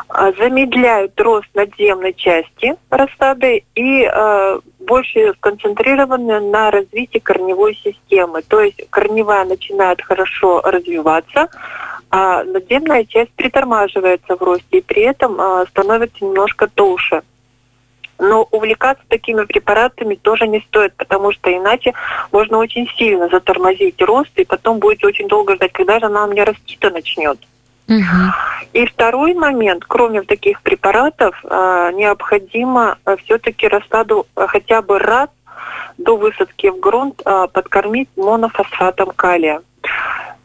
э, 0.09 0.33
замедляют 0.39 1.21
рост 1.21 1.49
надземной 1.55 2.15
части 2.15 2.77
рассады 2.91 3.65
и 3.75 4.05
э, 4.05 4.61
больше 4.79 5.35
сконцентрированы 5.39 6.41
на 6.41 6.71
развитии 6.71 7.19
корневой 7.19 7.75
системы. 7.75 8.43
То 8.43 8.61
есть 8.61 8.89
корневая 8.91 9.45
начинает 9.45 10.01
хорошо 10.03 10.61
развиваться, 10.63 11.49
а 12.11 12.45
надземная 12.45 13.05
часть 13.05 13.33
притормаживается 13.33 14.37
в 14.37 14.43
росте 14.43 14.79
и 14.79 14.81
при 14.83 15.03
этом 15.03 15.39
становится 15.69 16.25
немножко 16.25 16.69
толще. 16.69 17.23
Но 18.19 18.49
увлекаться 18.51 19.05
такими 19.09 19.45
препаратами 19.45 20.17
тоже 20.17 20.49
не 20.49 20.61
стоит, 20.61 20.95
потому 20.97 21.33
что 21.33 21.57
иначе 21.57 21.95
можно 22.33 22.59
очень 22.59 22.89
сильно 22.97 23.29
затормозить 23.29 24.01
рост, 24.03 24.31
и 24.37 24.45
потом 24.45 24.79
будете 24.79 25.07
очень 25.07 25.29
долго 25.29 25.55
ждать, 25.55 25.73
когда 25.73 26.01
же 26.01 26.07
она 26.07 26.25
у 26.25 26.29
меня 26.29 26.45
расти-то 26.45 26.91
начнет. 26.91 27.39
И 28.75 28.85
второй 28.85 29.35
момент, 29.35 29.85
кроме 29.87 30.23
таких 30.23 30.61
препаратов, 30.61 31.35
а, 31.45 31.91
необходимо 31.93 32.99
а, 33.05 33.17
все-таки 33.17 33.67
рассаду 33.67 34.27
а, 34.35 34.47
хотя 34.47 34.83
бы 34.83 34.99
раз 34.99 35.31
до 35.97 36.17
высадки 36.17 36.69
в 36.69 36.79
грунт 36.79 37.23
подкормить 37.25 38.09
монофосфатом 38.17 39.11
калия. 39.17 39.63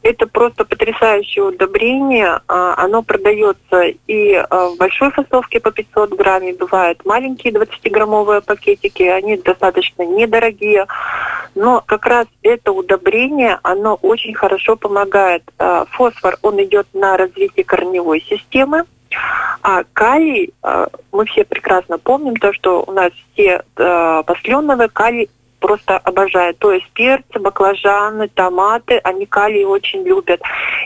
Это 0.03 0.27
просто 0.27 0.65
потрясающее 0.65 1.45
удобрение. 1.45 2.41
А, 2.49 2.75
оно 2.77 3.03
продается 3.03 3.83
и 4.05 4.33
а, 4.33 4.67
в 4.67 4.77
большой 4.77 5.11
фасовке 5.11 5.61
по 5.61 5.71
500 5.71 6.13
грамм, 6.13 6.43
и 6.43 6.51
бывают 6.51 7.05
маленькие 7.05 7.53
20-граммовые 7.53 8.41
пакетики. 8.41 9.03
Они 9.03 9.37
достаточно 9.37 10.03
недорогие. 10.03 10.87
Но 11.55 11.81
как 11.85 12.05
раз 12.05 12.27
это 12.41 12.73
удобрение, 12.73 13.59
оно 13.63 13.95
очень 14.01 14.33
хорошо 14.33 14.75
помогает. 14.75 15.43
А, 15.57 15.85
фосфор, 15.85 16.37
он 16.41 16.61
идет 16.61 16.87
на 16.93 17.15
развитие 17.15 17.63
корневой 17.63 18.19
системы. 18.21 18.83
А 19.61 19.83
калий, 19.93 20.53
мы 21.11 21.25
все 21.27 21.45
прекрасно 21.45 21.99
помним 21.99 22.35
то, 22.35 22.51
что 22.51 22.83
у 22.85 22.91
нас 22.91 23.11
все 23.33 23.63
посленовые 23.75 24.89
калий 24.89 25.29
просто 25.63 25.97
обожают. 25.97 26.59
То 26.59 26.73
есть 26.73 26.85
перцы, 26.93 27.39
баклажаны, 27.39 28.27
томаты, 28.27 28.99
они 29.01 29.25
калий 29.25 29.63
очень 29.63 30.03
любят. 30.03 30.41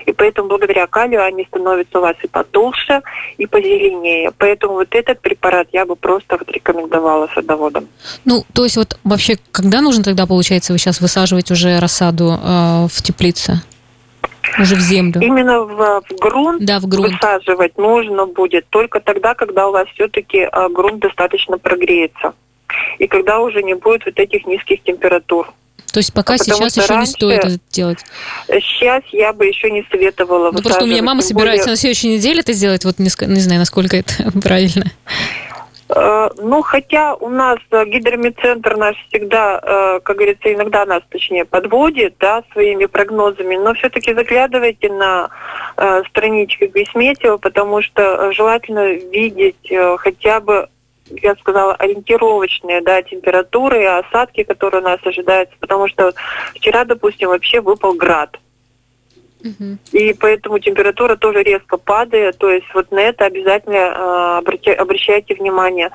И 0.05 0.13
поэтому 0.13 0.49
благодаря 0.49 0.85
калию 0.85 1.23
они 1.23 1.45
становятся 1.45 1.97
у 1.97 2.01
вас 2.01 2.15
и 2.21 2.27
потолще, 2.27 3.01
и 3.39 3.47
позеленее. 3.47 4.31
Поэтому 4.37 4.73
вот 4.73 4.89
этот 4.91 5.19
препарат 5.19 5.67
я 5.73 5.83
бы 5.85 5.95
просто 5.95 6.37
вот 6.37 6.51
рекомендовала 6.51 7.27
садоводам. 7.33 7.87
Ну, 8.23 8.45
то 8.53 8.65
есть 8.65 8.77
вот 8.77 8.99
вообще, 9.03 9.37
когда 9.51 9.81
нужно 9.81 10.03
тогда, 10.03 10.27
получается, 10.27 10.73
вы 10.73 10.77
сейчас 10.77 11.01
высаживать 11.01 11.49
уже 11.49 11.79
рассаду 11.79 12.33
э, 12.33 12.87
в 12.87 13.01
теплице? 13.01 13.63
Уже 14.59 14.75
в 14.75 14.79
землю. 14.79 15.21
Именно 15.21 15.61
в, 15.61 16.01
в 16.07 16.19
грунт, 16.19 16.63
да, 16.63 16.79
в 16.79 16.85
грунт 16.85 17.13
высаживать 17.13 17.77
нужно 17.79 18.27
будет 18.27 18.67
только 18.69 18.99
тогда, 18.99 19.33
когда 19.33 19.67
у 19.67 19.71
вас 19.71 19.87
все-таки 19.95 20.37
э, 20.37 20.69
грунт 20.69 20.99
достаточно 20.99 21.57
прогреется 21.57 22.33
и 22.99 23.07
когда 23.07 23.39
уже 23.39 23.63
не 23.63 23.73
будет 23.73 24.05
вот 24.05 24.19
этих 24.19 24.45
низких 24.45 24.83
температур. 24.83 25.51
То 25.91 25.99
есть 25.99 26.13
пока 26.13 26.33
а 26.33 26.37
сейчас 26.37 26.77
еще 26.77 26.87
раньше, 26.87 27.09
не 27.09 27.13
стоит 27.13 27.45
это 27.45 27.57
делать? 27.71 27.99
Сейчас 28.47 29.03
я 29.11 29.33
бы 29.33 29.45
еще 29.45 29.71
не 29.71 29.85
советовала. 29.89 30.51
Ну, 30.51 30.61
просто 30.61 30.83
у 30.83 30.87
меня 30.87 31.01
мама 31.01 31.21
собирается 31.21 31.65
более... 31.65 31.71
на 31.71 31.77
следующей 31.77 32.09
неделе 32.09 32.41
это 32.41 32.53
сделать, 32.53 32.85
вот 32.85 32.99
не, 32.99 33.09
не 33.27 33.39
знаю, 33.39 33.59
насколько 33.59 33.97
это 33.97 34.13
правильно. 34.43 34.85
Э, 35.89 36.29
ну, 36.37 36.61
хотя 36.61 37.15
у 37.15 37.29
нас 37.29 37.59
э, 37.71 37.85
гидромедцентр 37.85 38.75
наш 38.75 38.95
всегда, 39.07 39.59
э, 39.61 39.99
как 40.03 40.17
говорится, 40.17 40.53
иногда 40.53 40.85
нас, 40.85 41.01
точнее, 41.09 41.45
подводит, 41.45 42.15
да, 42.19 42.43
своими 42.51 42.85
прогнозами, 42.85 43.55
но 43.55 43.73
все-таки 43.73 44.13
заглядывайте 44.13 44.91
на 44.91 45.29
странички 46.09 46.71
Гисметео, 46.73 47.37
потому 47.37 47.81
что 47.83 48.31
желательно 48.31 48.93
видеть 48.93 49.71
хотя 49.99 50.39
бы 50.39 50.69
я 51.09 51.35
сказала, 51.35 51.73
ориентировочные 51.75 52.81
да, 52.81 53.01
температуры 53.01 53.81
и 53.81 53.85
осадки, 53.85 54.43
которые 54.43 54.81
у 54.81 54.85
нас 54.85 54.99
ожидаются, 55.03 55.55
потому 55.59 55.87
что 55.87 56.13
вчера, 56.55 56.85
допустим, 56.85 57.29
вообще 57.29 57.61
выпал 57.61 57.93
град. 57.93 58.37
И 59.91 60.13
поэтому 60.19 60.59
температура 60.59 61.15
тоже 61.15 61.43
резко 61.43 61.77
падает. 61.77 62.37
То 62.37 62.49
есть 62.49 62.67
вот 62.73 62.91
на 62.91 62.99
это 62.99 63.25
обязательно 63.25 64.41
э, 64.45 64.71
обращайте 64.73 65.35
внимание. 65.35 65.91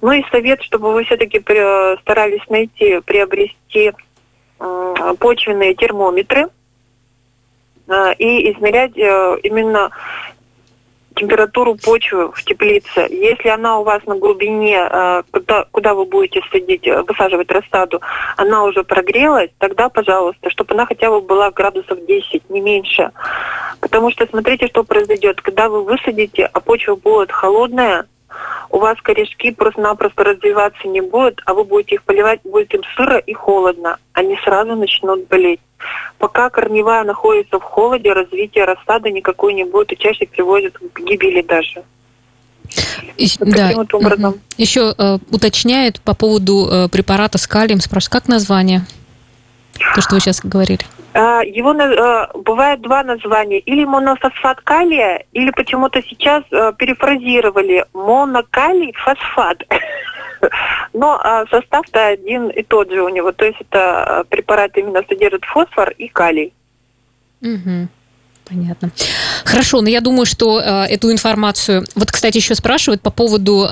Ну 0.00 0.12
и 0.12 0.24
совет, 0.30 0.62
чтобы 0.62 0.92
вы 0.92 1.04
все-таки 1.04 1.40
старались 1.40 2.48
найти, 2.48 3.00
приобрести 3.00 3.92
э, 4.60 5.14
почвенные 5.18 5.74
термометры 5.74 6.48
э, 7.88 8.14
и 8.18 8.52
измерять 8.52 8.96
э, 8.96 9.38
именно 9.42 9.90
температуру 11.14 11.76
почвы 11.76 12.30
в 12.32 12.42
теплице. 12.44 13.06
Если 13.10 13.48
она 13.48 13.78
у 13.78 13.84
вас 13.84 14.04
на 14.06 14.16
глубине, 14.16 14.88
э, 14.90 15.22
куда, 15.30 15.66
куда 15.70 15.94
вы 15.94 16.04
будете 16.04 16.40
садить, 16.50 16.86
э, 16.86 17.02
высаживать 17.02 17.50
рассаду, 17.50 18.00
она 18.36 18.64
уже 18.64 18.84
прогрелась, 18.84 19.50
тогда, 19.58 19.88
пожалуйста, 19.88 20.50
чтобы 20.50 20.74
она 20.74 20.86
хотя 20.86 21.10
бы 21.10 21.20
была 21.20 21.50
градусов 21.50 22.04
10, 22.04 22.50
не 22.50 22.60
меньше. 22.60 23.10
Потому 23.80 24.10
что 24.10 24.26
смотрите, 24.26 24.66
что 24.66 24.84
произойдет. 24.84 25.40
Когда 25.40 25.68
вы 25.68 25.84
высадите, 25.84 26.48
а 26.52 26.60
почва 26.60 26.96
будет 26.96 27.32
холодная, 27.32 28.06
у 28.70 28.78
вас 28.78 28.96
корешки 29.02 29.52
просто-напросто 29.52 30.24
развиваться 30.24 30.88
не 30.88 31.00
будут, 31.00 31.40
а 31.46 31.54
вы 31.54 31.64
будете 31.64 31.96
их 31.96 32.02
поливать, 32.02 32.40
будет 32.44 32.74
им 32.74 32.82
сыро 32.96 33.18
и 33.18 33.32
холодно. 33.32 33.98
Они 34.12 34.36
сразу 34.44 34.74
начнут 34.74 35.28
болеть. 35.28 35.60
Пока 36.18 36.50
корневая 36.50 37.04
находится 37.04 37.58
в 37.58 37.62
холоде, 37.62 38.12
развитие 38.12 38.64
рассады 38.64 39.10
никакой 39.10 39.54
не 39.54 39.64
будет, 39.64 39.92
и 39.92 39.96
чаще 39.96 40.26
приводит 40.26 40.78
к 40.78 41.00
гибели 41.00 41.42
даже. 41.42 41.84
И, 43.16 43.28
да. 43.40 43.72
вот 43.74 43.92
образом. 43.94 44.40
Еще 44.56 44.94
э, 44.96 45.18
уточняют 45.30 46.00
по 46.00 46.14
поводу 46.14 46.66
э, 46.70 46.88
препарата 46.88 47.38
с 47.38 47.46
калием, 47.46 47.80
спрашивают, 47.80 48.12
как 48.12 48.28
название? 48.28 48.86
То, 49.94 50.00
что 50.00 50.14
вы 50.14 50.20
сейчас 50.20 50.40
говорили. 50.40 50.80
А, 51.14 51.42
его 51.44 51.70
а, 51.70 52.30
бывает 52.34 52.80
два 52.82 53.04
названия. 53.04 53.60
Или 53.60 53.84
монофосфат 53.84 54.60
калия, 54.62 55.24
или 55.32 55.50
почему-то 55.52 56.02
сейчас 56.02 56.42
а, 56.50 56.72
перефразировали 56.72 57.86
монокалий 57.94 58.92
фосфат. 58.96 59.62
Но 60.92 61.20
состав-то 61.50 62.08
один 62.08 62.48
и 62.48 62.62
тот 62.62 62.90
же 62.90 63.02
у 63.02 63.08
него. 63.08 63.32
То 63.32 63.46
есть 63.46 63.60
это 63.60 64.24
препарат 64.28 64.76
именно 64.76 65.02
содержит 65.08 65.44
фосфор 65.44 65.90
и 65.96 66.08
калий. 66.08 66.52
Угу. 67.40 67.88
Понятно. 68.46 68.90
Хорошо, 69.44 69.80
но 69.80 69.88
я 69.88 70.02
думаю, 70.02 70.26
что 70.26 70.60
эту 70.60 71.10
информацию... 71.10 71.84
Вот, 71.94 72.12
кстати, 72.12 72.36
еще 72.36 72.54
спрашивают 72.54 73.00
по 73.00 73.10
поводу 73.10 73.66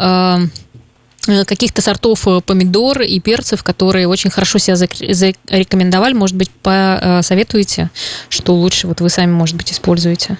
каких-то 1.46 1.82
сортов 1.82 2.26
э, 2.26 2.40
помидор 2.40 3.02
и 3.02 3.20
перцев, 3.20 3.62
которые 3.62 4.08
очень 4.08 4.30
хорошо 4.30 4.58
себя 4.58 4.76
зарекомендовали. 4.76 6.14
Может 6.14 6.36
быть, 6.36 6.50
посоветуете, 6.50 7.90
что 8.28 8.54
лучше 8.54 8.86
вот 8.88 9.00
вы 9.00 9.08
сами, 9.08 9.30
может 9.30 9.56
быть, 9.56 9.72
используете? 9.72 10.38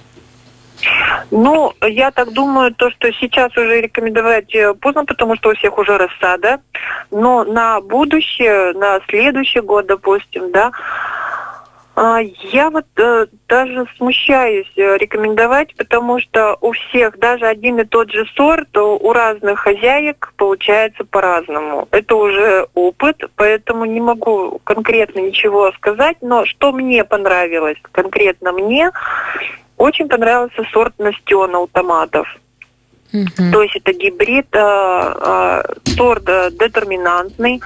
Ну, 1.31 1.73
я 1.81 2.11
так 2.11 2.33
думаю, 2.33 2.75
то, 2.75 2.91
что 2.91 3.11
сейчас 3.13 3.57
уже 3.57 3.81
рекомендовать 3.81 4.55
э, 4.55 4.75
поздно, 4.75 5.05
потому 5.05 5.37
что 5.37 5.51
у 5.51 5.55
всех 5.55 5.79
уже 5.79 5.97
рассада. 5.97 6.61
Но 7.11 7.45
на 7.45 7.81
будущее, 7.81 8.73
на 8.75 9.01
следующий 9.09 9.61
год, 9.61 9.87
допустим, 9.87 10.53
да, 10.53 10.73
я 11.97 12.71
вот 12.71 12.87
э, 12.97 13.27
даже 13.49 13.87
смущаюсь 13.99 14.71
э, 14.77 14.97
рекомендовать, 14.97 15.75
потому 15.77 16.21
что 16.21 16.57
у 16.61 16.73
всех 16.73 17.19
даже 17.19 17.47
один 17.47 17.81
и 17.81 17.85
тот 17.85 18.11
же 18.11 18.25
сорт 18.35 18.75
у 18.77 19.13
разных 19.13 19.61
хозяек 19.61 20.33
получается 20.37 21.05
по-разному. 21.05 21.89
Это 21.91 22.17
уже 22.17 22.67
опыт, 22.75 23.23
поэтому 23.37 23.85
не 23.85 24.01
могу 24.01 24.59
конкретно 24.65 25.21
ничего 25.21 25.71
сказать, 25.73 26.17
но 26.23 26.47
что 26.47 26.73
мне 26.73 27.05
понравилось, 27.05 27.79
конкретно 27.93 28.53
мне, 28.53 28.91
очень 29.77 30.09
понравился 30.09 30.65
сорт 30.73 30.95
Настена 30.99 31.59
у 31.59 31.67
томатов. 31.67 32.27
Угу. 33.13 33.53
То 33.53 33.63
есть 33.63 33.77
это 33.77 33.93
гибрид, 33.93 34.47
э, 34.53 34.59
э, 34.59 35.63
сорт 35.97 36.25
детерминантный, 36.25 37.61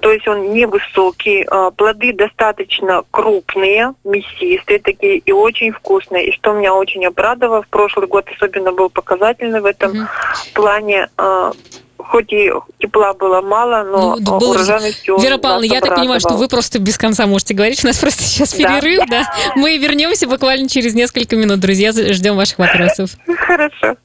то 0.00 0.10
есть 0.10 0.26
он 0.26 0.52
невысокий, 0.52 1.46
э, 1.48 1.70
плоды 1.76 2.12
достаточно 2.12 3.04
крупные, 3.10 3.94
мясистые 4.04 4.78
такие 4.78 5.18
и 5.18 5.32
очень 5.32 5.72
вкусные. 5.72 6.28
И 6.28 6.32
что 6.32 6.52
меня 6.52 6.74
очень 6.74 7.06
обрадовало, 7.06 7.62
в 7.62 7.68
прошлый 7.68 8.08
год 8.08 8.26
особенно 8.34 8.72
был 8.72 8.90
показательный 8.90 9.60
в 9.60 9.66
этом 9.66 9.90
угу. 9.90 10.08
плане. 10.54 11.08
Э, 11.18 11.52
хоть 11.98 12.32
и 12.32 12.50
тепла 12.78 13.14
было 13.14 13.40
мало, 13.40 13.84
но 13.84 14.16
ну, 14.16 14.38
было... 14.38 14.50
урожайностью 14.50 15.18
Вера 15.18 15.38
Павловна, 15.38 15.66
я 15.66 15.80
так 15.80 15.94
понимаю, 15.94 16.20
что 16.20 16.34
вы 16.34 16.48
просто 16.48 16.78
без 16.78 16.98
конца 16.98 17.26
можете 17.26 17.54
говорить. 17.54 17.84
У 17.84 17.86
нас 17.86 17.98
просто 17.98 18.22
сейчас 18.22 18.54
перерыв, 18.54 19.00
да? 19.08 19.22
да? 19.22 19.32
Мы 19.54 19.78
вернемся 19.78 20.26
буквально 20.26 20.68
через 20.68 20.94
несколько 20.94 21.36
минут, 21.36 21.60
друзья. 21.60 21.92
Ждем 21.92 22.36
ваших 22.36 22.58
вопросов. 22.58 23.10
Хорошо. 23.38 23.96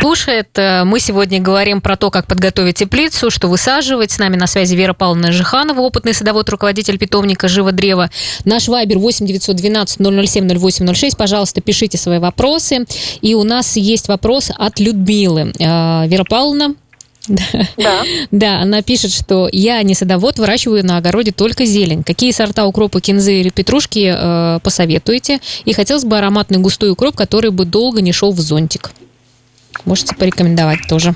Кушает. 0.00 0.48
Э, 0.56 0.84
мы 0.84 1.00
сегодня 1.00 1.40
говорим 1.40 1.80
про 1.80 1.96
то, 1.96 2.10
как 2.10 2.26
подготовить 2.26 2.76
теплицу, 2.76 3.30
что 3.30 3.48
высаживать. 3.48 4.10
С 4.10 4.18
нами 4.18 4.36
на 4.36 4.46
связи 4.46 4.74
Вера 4.74 4.92
Павловна 4.92 5.32
Жиханова, 5.32 5.80
опытный 5.80 6.14
садовод, 6.14 6.48
руководитель 6.48 6.98
питомника 6.98 7.48
«Живо 7.48 7.72
древо». 7.72 8.10
Наш 8.44 8.68
вайбер 8.68 8.98
8 8.98 9.26
912 9.26 9.98
007 9.98 10.48
0806. 10.48 11.16
Пожалуйста, 11.16 11.60
пишите 11.60 11.98
свои 11.98 12.18
вопросы. 12.18 12.84
И 13.20 13.34
у 13.34 13.44
нас 13.44 13.76
есть 13.76 14.08
вопрос 14.08 14.50
от 14.56 14.80
Людмилы. 14.80 15.52
Э, 15.58 16.06
Вера 16.06 16.24
Павловна, 16.24 16.74
да. 17.28 17.42
Да, 18.30 18.60
она 18.60 18.82
пишет, 18.82 19.12
что 19.12 19.48
я 19.50 19.82
не 19.82 19.94
садовод, 19.94 20.38
выращиваю 20.38 20.84
на 20.84 20.98
огороде 20.98 21.32
только 21.32 21.64
зелень. 21.64 22.04
Какие 22.04 22.32
сорта 22.32 22.66
укропа, 22.66 23.00
кинзы 23.00 23.40
или 23.40 23.50
петрушки 23.50 24.14
э, 24.16 24.60
посоветуете? 24.62 25.40
И 25.64 25.72
хотелось 25.72 26.04
бы 26.04 26.18
ароматный 26.18 26.58
густой 26.58 26.90
укроп, 26.90 27.16
который 27.16 27.50
бы 27.50 27.64
долго 27.64 28.00
не 28.00 28.12
шел 28.12 28.32
в 28.32 28.40
зонтик. 28.40 28.92
Можете 29.84 30.14
порекомендовать 30.16 30.80
тоже. 30.88 31.14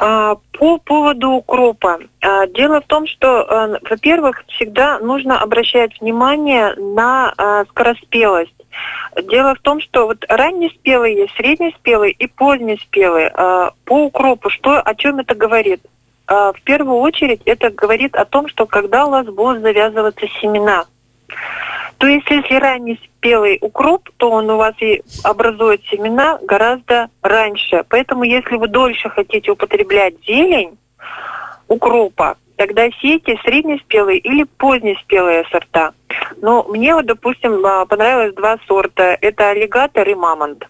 А, 0.00 0.36
по 0.52 0.78
поводу 0.78 1.30
укропа. 1.30 1.98
А, 2.20 2.46
дело 2.46 2.80
в 2.80 2.86
том, 2.86 3.06
что, 3.06 3.40
а, 3.42 3.78
во-первых, 3.88 4.44
всегда 4.48 4.98
нужно 5.00 5.40
обращать 5.40 6.00
внимание 6.00 6.74
на 6.76 7.64
скороспелость. 7.70 8.52
Дело 9.24 9.54
в 9.54 9.60
том, 9.60 9.80
что 9.80 10.06
вот 10.06 10.24
раннеспелые 10.28 11.28
среднеспелые 11.36 12.12
и 12.12 12.26
позднеспелые. 12.28 13.30
По 13.84 14.04
укропу, 14.04 14.50
что, 14.50 14.80
о 14.80 14.94
чем 14.94 15.18
это 15.18 15.34
говорит? 15.34 15.80
В 16.28 16.56
первую 16.62 16.98
очередь 16.98 17.40
это 17.46 17.70
говорит 17.70 18.14
о 18.14 18.24
том, 18.24 18.46
что 18.46 18.66
когда 18.66 19.06
у 19.06 19.10
вас 19.10 19.26
будут 19.26 19.62
завязываться 19.62 20.26
семена– 20.40 20.84
то 21.98 22.06
есть, 22.06 22.30
если 22.30 22.54
ранний 22.54 23.00
спелый 23.04 23.58
укроп, 23.60 24.08
то 24.16 24.30
он 24.30 24.48
у 24.50 24.56
вас 24.56 24.74
и 24.80 25.02
образует 25.24 25.82
семена 25.90 26.38
гораздо 26.42 27.08
раньше. 27.22 27.84
Поэтому, 27.88 28.22
если 28.22 28.54
вы 28.56 28.68
дольше 28.68 29.10
хотите 29.10 29.50
употреблять 29.50 30.14
зелень 30.24 30.78
укропа, 31.66 32.36
тогда 32.56 32.88
сейте 33.00 33.36
среднеспелые 33.44 34.18
или 34.18 34.44
позднеспелые 34.44 35.44
сорта. 35.50 35.92
Но 36.40 36.64
мне 36.64 36.94
вот, 36.94 37.06
допустим, 37.06 37.64
а, 37.66 37.84
понравилось 37.84 38.34
два 38.34 38.58
сорта. 38.68 39.18
Это 39.20 39.50
аллигатор 39.50 40.08
и 40.08 40.14
мамонт. 40.14 40.64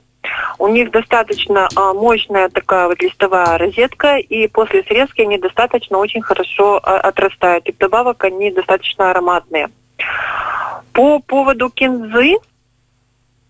У 0.58 0.68
них 0.68 0.90
достаточно 0.90 1.68
а, 1.76 1.92
мощная 1.92 2.48
такая 2.48 2.88
вот 2.88 3.00
листовая 3.02 3.58
розетка, 3.58 4.16
и 4.16 4.48
после 4.48 4.82
срезки 4.84 5.20
они 5.20 5.38
достаточно 5.38 5.98
очень 5.98 6.22
хорошо 6.22 6.80
а, 6.82 6.98
отрастают. 7.00 7.68
И 7.68 7.72
вдобавок 7.72 8.24
они 8.24 8.50
достаточно 8.50 9.10
ароматные. 9.10 9.68
По 10.92 11.20
поводу 11.20 11.70
кинзы, 11.70 12.38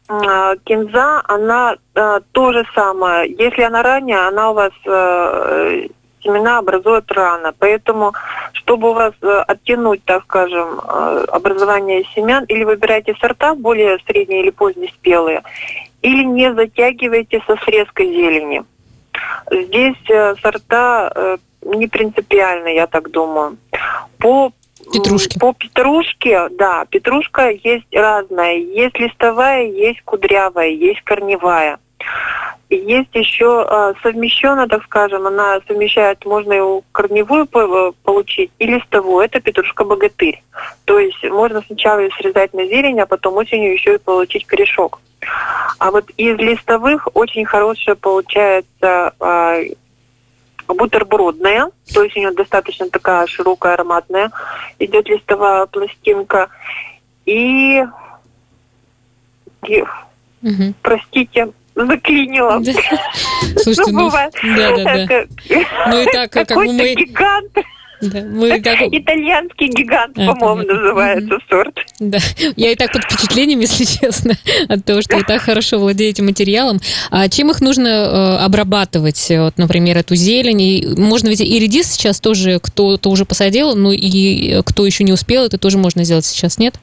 а, 0.09 0.57
кинза, 0.65 1.23
она 1.27 1.77
а, 1.95 2.21
то 2.33 2.53
же 2.53 2.65
самое. 2.75 3.31
Если 3.31 3.63
она 3.63 3.83
ранняя, 3.83 4.29
она 4.29 4.51
у 4.51 4.55
вас 4.55 4.73
а, 4.87 5.83
семена 6.23 6.59
образует 6.59 7.11
рано. 7.13 7.53
Поэтому, 7.59 8.15
чтобы 8.53 8.91
у 8.91 8.95
вас 8.95 9.13
оттянуть, 9.47 10.03
так 10.05 10.25
скажем, 10.25 10.81
образование 10.81 12.05
семян, 12.15 12.45
или 12.45 12.65
выбирайте 12.65 13.15
сорта 13.21 13.55
более 13.55 13.99
средние 14.07 14.41
или 14.41 14.51
поздние 14.51 14.91
спелые, 14.91 15.43
или 16.03 16.25
не 16.25 16.53
затягивайте 16.53 17.41
со 17.47 17.57
срезкой 17.65 18.07
зелени. 18.07 18.65
Здесь 19.51 19.97
сорта 20.43 21.39
не 21.63 21.87
принципиальны, 21.87 22.75
я 22.75 22.87
так 22.87 23.11
думаю. 23.11 23.59
По 24.19 24.53
Петрушки. 24.93 25.39
По 25.39 25.53
петрушке, 25.53 26.49
да, 26.51 26.85
петрушка 26.87 27.51
есть 27.51 27.87
разная. 27.93 28.57
Есть 28.57 28.99
листовая, 28.99 29.65
есть 29.65 30.03
кудрявая, 30.03 30.69
есть 30.69 31.03
корневая. 31.03 31.79
Есть 32.71 33.15
еще 33.15 33.67
э, 33.67 33.95
совмещенно, 34.03 34.69
так 34.69 34.85
скажем, 34.85 35.27
она 35.27 35.59
совмещает, 35.67 36.25
можно 36.27 36.53
и 36.53 36.83
корневую 36.93 37.47
получить, 37.47 38.51
и 38.59 38.67
листовую. 38.67 39.25
Это 39.25 39.41
петрушка 39.41 39.85
богатырь. 39.85 40.43
То 40.85 40.99
есть 40.99 41.23
можно 41.25 41.63
сначала 41.67 42.01
ее 42.01 42.11
срезать 42.19 42.53
на 42.53 42.67
зелень, 42.67 43.01
а 43.01 43.07
потом 43.07 43.37
осенью 43.37 43.73
еще 43.73 43.95
и 43.95 43.99
получить 43.99 44.47
корешок. 44.47 45.01
А 45.79 45.91
вот 45.91 46.11
из 46.17 46.37
листовых 46.37 47.09
очень 47.15 47.47
хорошая 47.47 47.95
получается 47.95 49.15
э, 49.19 49.73
бутербродная, 50.75 51.71
то 51.93 52.03
есть 52.03 52.17
у 52.17 52.21
нее 52.21 52.31
достаточно 52.33 52.89
такая 52.91 53.27
широкая 53.27 53.75
ароматная, 53.75 54.31
идет 54.79 55.09
листовая 55.09 55.67
пластинка. 55.67 56.49
И 57.25 57.83
все-таки, 59.69 59.85
угу. 60.43 60.75
простите, 60.83 61.53
заклинила. 61.75 62.61
Да. 62.61 62.73
Слушайте, 63.57 63.93
ну, 63.93 64.11
да, 64.11 64.31
да, 64.77 65.07
да. 65.07 65.25
Ну 65.89 66.03
и 66.03 66.07
так, 66.07 66.33
как 66.33 66.49
бы 66.49 66.65
мы... 66.65 66.95
гигант. 66.95 67.53
Да, 68.01 68.23
мы 68.23 68.61
так... 68.61 68.79
Итальянский 68.93 69.69
гигант, 69.69 70.17
а, 70.19 70.35
по-моему, 70.35 70.63
понятно. 70.63 70.75
называется 70.75 71.39
сорт. 71.51 71.79
Да, 71.99 72.19
я 72.57 72.71
и 72.71 72.75
так 72.77 72.93
под 72.93 73.05
впечатлением, 73.05 73.61
если 73.61 73.85
честно, 74.01 74.35
от 74.69 74.85
того, 74.85 75.03
что 75.03 75.17
вы 75.17 75.25
так 75.25 75.43
хорошо 75.43 75.79
владеете 75.79 76.23
материалом. 76.23 76.81
А 77.11 77.29
чем 77.29 77.51
их 77.51 77.61
нужно 77.61 77.89
э, 77.89 78.37
обрабатывать, 78.45 79.27
вот, 79.31 79.59
например, 79.59 79.97
эту 79.99 80.15
зелень? 80.15 80.61
И 80.61 80.87
можно 80.97 81.29
ведь 81.29 81.41
и 81.41 81.59
редис 81.59 81.93
сейчас 81.93 82.21
тоже 82.21 82.61
кто-то 82.63 83.11
уже 83.11 83.25
посадил, 83.25 83.75
ну 83.75 83.91
и 83.93 84.63
кто 84.63 84.87
еще 84.87 85.05
не 85.05 85.13
успел, 85.13 85.45
это 85.45 85.59
тоже 85.59 85.79
можно 85.79 86.05
сделать 86.05 86.25
сейчас, 86.25 86.59
нет? 86.59 86.75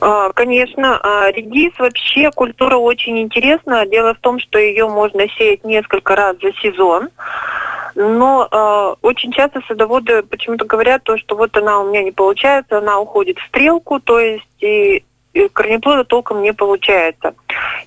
А, 0.00 0.30
конечно, 0.32 0.98
а, 1.02 1.30
редис 1.30 1.72
вообще 1.78 2.30
культура 2.30 2.76
очень 2.76 3.18
интересная. 3.20 3.86
Дело 3.86 4.14
в 4.14 4.20
том, 4.20 4.38
что 4.38 4.58
ее 4.58 4.88
можно 4.88 5.28
сеять 5.36 5.64
несколько 5.64 6.14
раз 6.14 6.36
за 6.40 6.52
сезон. 6.54 7.08
Но 8.00 8.46
э, 8.48 8.94
очень 9.02 9.32
часто 9.32 9.60
садоводы 9.66 10.22
почему-то 10.22 10.64
говорят 10.64 11.02
то, 11.02 11.18
что 11.18 11.34
вот 11.34 11.56
она 11.56 11.80
у 11.80 11.88
меня 11.88 12.04
не 12.04 12.12
получается, 12.12 12.78
она 12.78 13.00
уходит 13.00 13.38
в 13.38 13.46
стрелку, 13.48 13.98
то 13.98 14.20
есть 14.20 14.46
и, 14.60 15.02
и 15.32 15.48
корнеплода 15.48 16.04
толком 16.04 16.42
не 16.42 16.52
получается. 16.52 17.34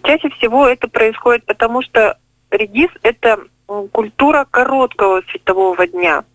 Чаще 0.04 0.30
всего 0.32 0.68
это 0.68 0.90
происходит 0.90 1.46
потому, 1.46 1.82
что 1.82 2.18
редис– 2.50 2.90
это 3.04 3.40
культура 3.94 4.46
короткого 4.52 5.22
светового 5.30 5.88
дня. 5.88 6.26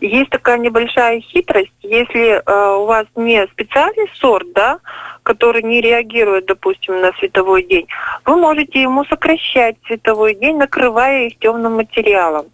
Есть 0.00 0.30
такая 0.30 0.58
небольшая 0.58 1.20
хитрость, 1.20 1.72
если 1.82 2.42
э, 2.44 2.76
у 2.76 2.86
вас 2.86 3.06
не 3.16 3.46
специальный 3.48 4.08
сорт, 4.14 4.52
да, 4.54 4.78
который 5.22 5.62
не 5.62 5.80
реагирует, 5.80 6.46
допустим, 6.46 7.00
на 7.00 7.12
световой 7.18 7.62
день, 7.62 7.86
вы 8.24 8.36
можете 8.36 8.82
ему 8.82 9.04
сокращать 9.04 9.76
световой 9.86 10.34
день, 10.34 10.56
накрывая 10.56 11.26
их 11.26 11.38
темным 11.38 11.76
материалом 11.76 12.46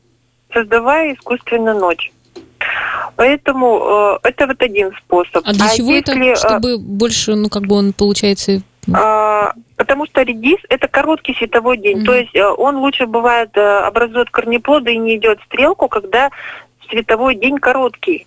создавая 0.53 1.15
искусственно 1.15 1.75
ночь. 1.75 2.13
Поэтому 3.17 4.19
э, 4.23 4.29
это 4.29 4.47
вот 4.47 4.63
один 4.63 4.93
способ. 5.05 5.43
А 5.45 5.53
для 5.53 5.67
а 5.67 5.77
чего 5.77 5.93
если, 5.93 6.33
это? 6.33 6.47
Э, 6.47 6.49
Чтобы 6.49 6.79
больше, 6.79 7.35
ну, 7.35 7.49
как 7.49 7.67
бы 7.67 7.77
он 7.77 7.93
получается... 7.93 8.63
Э, 8.89 9.53
потому 9.77 10.07
что 10.07 10.23
редис– 10.23 10.59
это 10.69 10.89
короткий 10.89 11.35
световой 11.35 11.79
день. 11.79 12.01
Mm-hmm. 12.01 12.05
То 12.05 12.15
есть 12.15 12.35
э, 12.35 12.47
он 12.47 12.77
лучше 12.77 13.07
бывает 13.07 13.51
э, 13.55 13.79
образует 13.81 14.31
корнеплоды 14.31 14.93
и 14.93 14.99
не 14.99 15.17
идет 15.17 15.41
стрелку, 15.47 15.89
когда 15.89 16.31
световой 16.91 17.35
день 17.35 17.59
короткий. 17.59 18.27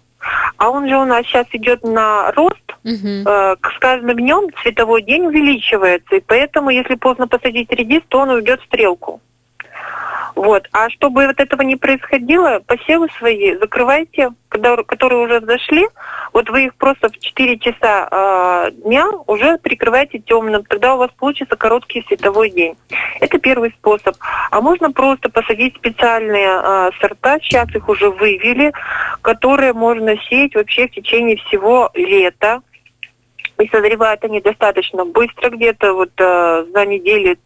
А 0.57 0.69
он 0.69 0.87
же 0.87 0.95
у 0.97 1.05
нас 1.05 1.25
сейчас 1.25 1.47
идет 1.51 1.83
на 1.83 2.31
рост, 2.31 2.57
Uh-huh. 2.83 3.23
Э, 3.27 3.55
с 3.61 3.79
каждым 3.79 4.17
днем 4.17 4.49
световой 4.63 5.03
день 5.03 5.27
увеличивается, 5.27 6.15
и 6.15 6.19
поэтому, 6.19 6.71
если 6.71 6.95
поздно 6.95 7.27
посадить 7.27 7.71
редис, 7.71 8.01
то 8.07 8.21
он 8.21 8.29
уйдет 8.29 8.59
в 8.59 8.65
стрелку. 8.65 9.21
Вот. 10.35 10.67
А 10.71 10.89
чтобы 10.89 11.27
вот 11.27 11.39
этого 11.39 11.61
не 11.61 11.75
происходило, 11.75 12.61
посевы 12.65 13.09
свои 13.17 13.55
закрывайте, 13.57 14.31
которые 14.49 15.25
уже 15.25 15.39
взошли, 15.39 15.87
вот 16.33 16.49
вы 16.49 16.65
их 16.65 16.75
просто 16.75 17.09
в 17.09 17.17
4 17.17 17.57
часа 17.59 18.07
э, 18.09 18.71
дня 18.71 19.07
уже 19.27 19.57
прикрываете 19.57 20.19
темным, 20.19 20.63
тогда 20.63 20.95
у 20.95 20.97
вас 20.97 21.11
получится 21.17 21.55
короткий 21.55 22.03
световой 22.07 22.49
день. 22.49 22.75
Это 23.19 23.37
первый 23.39 23.71
способ. 23.71 24.15
А 24.49 24.61
можно 24.61 24.91
просто 24.91 25.29
посадить 25.29 25.75
специальные 25.75 26.61
э, 26.63 26.89
сорта, 26.99 27.39
сейчас 27.41 27.69
их 27.75 27.87
уже 27.89 28.09
вывели, 28.09 28.71
которые 29.21 29.73
можно 29.73 30.15
сеять 30.29 30.55
вообще 30.55 30.87
в 30.87 30.91
течение 30.91 31.37
всего 31.37 31.89
лета 31.93 32.61
и 33.61 33.69
созревают 33.69 34.23
они 34.23 34.41
достаточно 34.41 35.05
быстро, 35.05 35.49
где-то 35.49 35.93
вот 35.93 36.11
э, 36.17 36.65
за 36.73 36.85
недели 36.85 37.37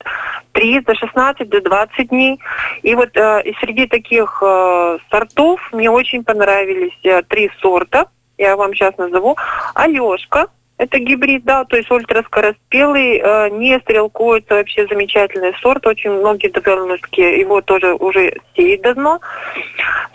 3, 0.53 0.83
за 0.87 0.95
16 0.95 1.49
до 1.49 1.61
20 1.61 2.09
дней. 2.09 2.39
И 2.83 2.95
вот 2.95 3.09
э, 3.15 3.41
и 3.43 3.53
среди 3.59 3.87
таких 3.87 4.41
э, 4.41 4.97
сортов 5.09 5.59
мне 5.71 5.89
очень 5.89 6.23
понравились 6.23 6.97
э, 7.03 7.21
три 7.23 7.51
сорта. 7.61 8.07
Я 8.37 8.55
вам 8.55 8.73
сейчас 8.73 8.97
назову. 8.97 9.37
Алешка, 9.73 10.47
это 10.77 10.99
гибрид, 10.99 11.45
да, 11.45 11.63
то 11.63 11.77
есть 11.77 11.89
ультраскороспелый, 11.89 13.19
э, 13.19 13.49
не 13.49 13.79
стрелкуется, 13.79 14.55
вообще 14.55 14.87
замечательный 14.87 15.53
сорт. 15.61 15.87
Очень 15.87 16.11
многие 16.11 16.49
довольно-таки 16.49 17.21
его 17.21 17.61
тоже 17.61 17.93
уже 17.93 18.37
сеять 18.55 18.81
давно. 18.81 19.19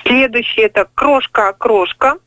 Следующий 0.05 0.63
это 0.63 0.87
крошка-крошка 0.95 2.19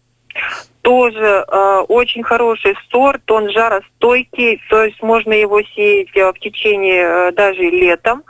тоже 0.84 1.46
э, 1.48 1.80
очень 1.88 2.24
хороший 2.24 2.76
сорт, 2.91 3.32
он 3.32 3.50
жаростойкий, 3.50 4.62
то 4.69 4.84
есть 4.84 5.02
можно 5.02 5.32
его 5.32 5.62
сеять 5.62 6.15
э, 6.15 6.30
в 6.30 6.39
течение 6.39 7.04
э, 7.04 7.32
даже 7.32 7.62
летом. 7.62 8.24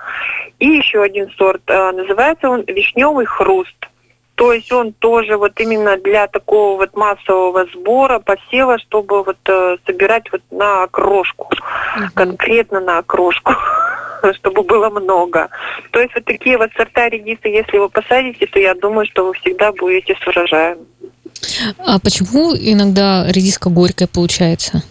И 0.59 0.67
еще 0.67 1.01
один 1.01 1.29
сорт, 1.31 1.63
э, 1.67 1.91
называется 1.91 2.49
он 2.49 2.63
вишневый 2.65 3.25
хруст. 3.25 3.75
То 4.35 4.53
есть 4.53 4.71
он 4.71 4.93
тоже 4.93 5.37
вот 5.37 5.59
именно 5.59 5.97
для 5.97 6.27
такого 6.27 6.77
вот 6.77 6.95
массового 6.95 7.65
сбора, 7.73 8.19
посева, 8.19 8.77
чтобы 8.79 9.23
вот 9.23 9.37
э, 9.45 9.77
собирать 9.85 10.31
вот 10.31 10.41
на 10.51 10.83
окрошку, 10.83 11.49
uh-huh. 11.51 12.07
конкретно 12.13 12.79
на 12.79 12.99
окрошку, 12.99 13.53
чтобы 14.35 14.61
было 14.61 14.89
много. 14.91 15.49
То 15.91 16.01
есть 16.01 16.13
вот 16.13 16.25
такие 16.25 16.57
вот 16.59 16.69
сорта 16.77 17.09
редиса, 17.09 17.47
если 17.47 17.79
вы 17.79 17.89
посадите, 17.89 18.45
то 18.45 18.59
я 18.59 18.75
думаю, 18.75 19.07
что 19.07 19.25
вы 19.25 19.33
всегда 19.33 19.71
будете 19.71 20.15
с 20.15 20.27
урожаем. 20.27 20.79
А 21.77 21.99
почему 21.99 22.55
иногда 22.55 23.25
редиска 23.29 23.69
горькая 23.69 24.07
получается? 24.07 24.83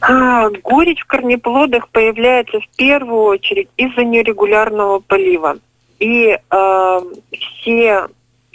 А, 0.00 0.48
горечь 0.62 1.00
в 1.00 1.06
корнеплодах 1.06 1.88
появляется 1.88 2.60
в 2.60 2.68
первую 2.76 3.24
очередь 3.24 3.68
из-за 3.76 4.04
нерегулярного 4.04 5.00
полива. 5.00 5.58
И 5.98 6.28
э, 6.28 7.00
все, 7.32 8.06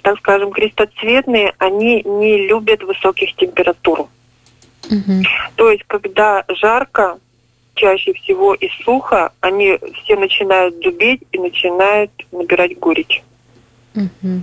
так 0.02 0.18
скажем, 0.20 0.52
крестоцветные, 0.52 1.54
они 1.58 2.02
не 2.04 2.48
любят 2.48 2.84
высоких 2.84 3.36
температур. 3.36 4.08
Угу. 4.89 5.24
То 5.56 5.70
есть, 5.70 5.84
когда 5.88 6.46
жарко, 6.48 7.20
чаще 7.76 8.13
всего 8.13 8.54
и 8.54 8.70
сухо, 8.84 9.32
они 9.42 9.78
все 10.04 10.16
начинают 10.16 10.80
дубеть 10.80 11.22
и 11.32 11.39
начинают 11.39 12.12
набирать 12.32 12.80
горечь. 12.80 13.22
Угу. 13.95 14.10
Ну, 14.23 14.41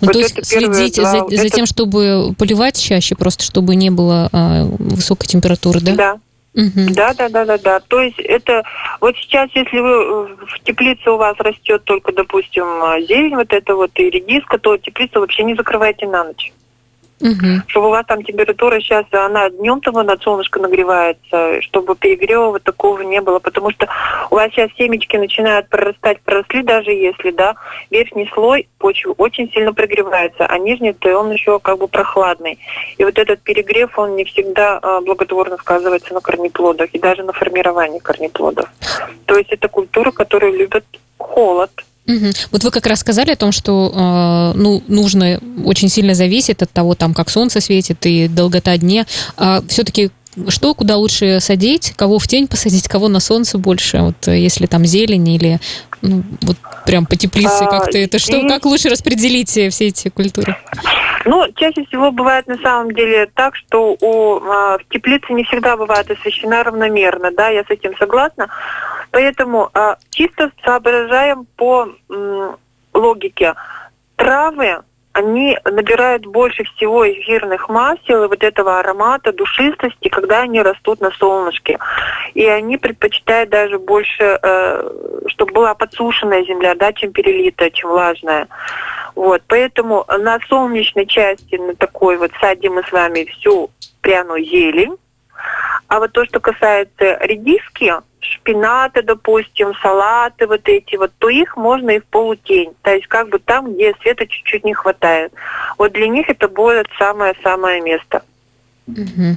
вот 0.00 0.12
то 0.12 0.18
есть 0.18 0.46
следить 0.46 0.96
два, 0.96 1.10
за, 1.10 1.16
это... 1.18 1.36
за 1.36 1.48
тем, 1.50 1.66
чтобы 1.66 2.34
поливать 2.36 2.80
чаще, 2.80 3.14
просто 3.14 3.44
чтобы 3.44 3.76
не 3.76 3.90
было 3.90 4.28
а, 4.32 4.64
высокой 4.64 5.26
температуры, 5.26 5.80
да? 5.80 5.94
Да. 5.94 6.20
Угу. 6.54 6.94
Да, 6.94 7.14
да, 7.14 7.28
да, 7.28 7.44
да, 7.44 7.58
да. 7.58 7.80
То 7.86 8.00
есть 8.00 8.18
это 8.18 8.64
вот 9.00 9.14
сейчас, 9.16 9.48
если 9.54 9.78
вы 9.78 10.26
в 10.26 10.60
теплице 10.64 11.10
у 11.10 11.16
вас 11.16 11.36
растет 11.38 11.84
только, 11.84 12.12
допустим, 12.12 12.64
зелень, 13.06 13.36
вот 13.36 13.52
это 13.52 13.74
вот 13.74 13.92
и 13.94 14.10
редиска, 14.10 14.58
то 14.58 14.76
теплицу 14.76 15.20
вообще 15.20 15.44
не 15.44 15.54
закрывайте 15.54 16.06
на 16.06 16.24
ночь. 16.24 16.52
Угу. 17.20 17.62
Чтобы 17.66 17.88
у 17.88 17.90
вас 17.90 18.06
там 18.06 18.22
температура 18.22 18.78
сейчас, 18.80 19.04
она 19.12 19.50
днем-то 19.50 19.90
над 19.90 20.22
солнышко 20.22 20.60
нагревается, 20.60 21.60
чтобы 21.62 21.96
перегрева 21.96 22.50
вот 22.50 22.62
такого 22.62 23.00
не 23.02 23.20
было, 23.20 23.40
потому 23.40 23.70
что 23.72 23.88
у 24.30 24.36
вас 24.36 24.50
сейчас 24.52 24.70
семечки 24.78 25.16
начинают 25.16 25.68
прорастать, 25.68 26.20
проросли 26.20 26.62
даже 26.62 26.92
если, 26.92 27.30
да, 27.32 27.56
верхний 27.90 28.30
слой 28.32 28.68
почвы 28.78 29.14
очень 29.18 29.50
сильно 29.52 29.72
прогревается, 29.72 30.46
а 30.46 30.58
нижний, 30.58 30.92
то 30.92 31.18
он 31.18 31.32
еще 31.32 31.58
как 31.58 31.78
бы 31.78 31.88
прохладный. 31.88 32.58
И 32.98 33.04
вот 33.04 33.18
этот 33.18 33.40
перегрев, 33.42 33.98
он 33.98 34.14
не 34.14 34.24
всегда 34.24 34.78
а, 34.80 35.00
благотворно 35.00 35.56
сказывается 35.56 36.14
на 36.14 36.20
корнеплодах 36.20 36.90
и 36.92 36.98
даже 36.98 37.24
на 37.24 37.32
формировании 37.32 37.98
корнеплодов. 37.98 38.70
То 39.26 39.36
есть 39.36 39.50
это 39.50 39.68
культура, 39.68 40.10
которая 40.10 40.52
любит 40.52 40.84
холод, 41.18 41.70
Угу. 42.08 42.26
Вот 42.52 42.64
вы 42.64 42.70
как 42.70 42.86
раз 42.86 43.00
сказали 43.00 43.32
о 43.32 43.36
том, 43.36 43.52
что 43.52 43.92
э, 43.94 44.58
ну, 44.58 44.82
нужно 44.88 45.40
очень 45.64 45.90
сильно 45.90 46.14
зависит 46.14 46.62
от 46.62 46.70
того, 46.70 46.94
там, 46.94 47.12
как 47.12 47.28
солнце 47.28 47.60
светит 47.60 48.04
и 48.06 48.28
долгота 48.28 48.76
дня. 48.78 49.06
А 49.36 49.62
все-таки 49.68 50.10
что, 50.48 50.74
куда 50.74 50.96
лучше 50.96 51.40
садить, 51.40 51.94
кого 51.96 52.18
в 52.18 52.26
тень 52.28 52.46
посадить, 52.46 52.88
кого 52.88 53.08
на 53.08 53.18
солнце 53.20 53.58
больше, 53.58 53.98
вот 53.98 54.26
если 54.28 54.66
там 54.66 54.84
зелень 54.84 55.28
или 55.28 55.58
ну, 56.00 56.22
вот 56.42 56.56
прям 56.86 57.06
по 57.06 57.16
теплице 57.16 57.64
а, 57.64 57.66
как-то 57.66 57.98
это, 57.98 58.18
что, 58.18 58.46
как 58.46 58.64
лучше 58.64 58.88
распределить 58.88 59.50
все 59.50 59.88
эти 59.88 60.08
культуры? 60.10 60.56
Ну, 61.24 61.44
чаще 61.56 61.84
всего 61.86 62.12
бывает 62.12 62.46
на 62.46 62.56
самом 62.58 62.92
деле 62.94 63.28
так, 63.34 63.56
что 63.56 63.96
у, 64.00 64.36
а, 64.36 64.78
в 64.78 64.92
теплице 64.92 65.32
не 65.32 65.44
всегда 65.44 65.76
бывает 65.76 66.10
освещена 66.10 66.62
равномерно, 66.62 67.30
да, 67.32 67.48
я 67.48 67.64
с 67.64 67.70
этим 67.70 67.96
согласна. 67.98 68.48
Поэтому 69.10 69.70
а, 69.74 69.96
чисто 70.10 70.50
соображаем 70.64 71.46
по 71.56 71.88
м, 72.08 72.56
логике. 72.92 73.54
Травы, 74.16 74.82
они 75.12 75.58
набирают 75.64 76.26
больше 76.26 76.64
всего 76.64 77.08
эфирных 77.10 77.68
масел 77.68 78.24
и 78.24 78.28
вот 78.28 78.42
этого 78.44 78.78
аромата, 78.78 79.32
душистости, 79.32 80.08
когда 80.08 80.42
они 80.42 80.62
растут 80.62 81.00
на 81.00 81.10
солнышке. 81.12 81.78
И 82.34 82.46
они 82.46 82.76
предпочитают 82.76 83.50
даже 83.50 83.78
больше, 83.78 84.38
э, 84.40 84.90
чтобы 85.26 85.52
была 85.52 85.74
подсушенная 85.74 86.44
земля, 86.44 86.74
да, 86.74 86.92
чем 86.92 87.12
перелитая, 87.12 87.70
чем 87.70 87.90
влажная. 87.90 88.46
Вот, 89.16 89.42
поэтому 89.48 90.04
на 90.06 90.38
солнечной 90.48 91.06
части, 91.06 91.56
на 91.56 91.74
такой 91.74 92.16
вот 92.16 92.30
садим 92.40 92.74
мы 92.74 92.84
с 92.84 92.92
вами 92.92 93.24
всю 93.24 93.70
пряную 94.00 94.44
зелень, 94.44 94.96
А 95.88 96.00
вот 96.00 96.12
то, 96.12 96.24
что 96.26 96.40
касается 96.40 97.18
редиски, 97.20 97.92
шпинаты, 98.20 99.02
допустим, 99.02 99.72
салаты 99.82 100.46
вот 100.46 100.62
эти 100.68 100.96
вот, 100.96 101.12
то 101.18 101.28
их 101.28 101.56
можно 101.56 101.90
и 101.90 102.00
в 102.00 102.04
полутень. 102.06 102.72
То 102.82 102.92
есть 102.92 103.06
как 103.06 103.28
бы 103.30 103.38
там, 103.38 103.72
где 103.72 103.94
света 104.02 104.26
чуть-чуть 104.26 104.64
не 104.64 104.74
хватает. 104.74 105.32
Вот 105.78 105.92
для 105.92 106.08
них 106.08 106.28
это 106.28 106.48
будет 106.48 106.86
самое-самое 106.98 107.80
место. 107.80 108.22
Угу. 108.88 109.36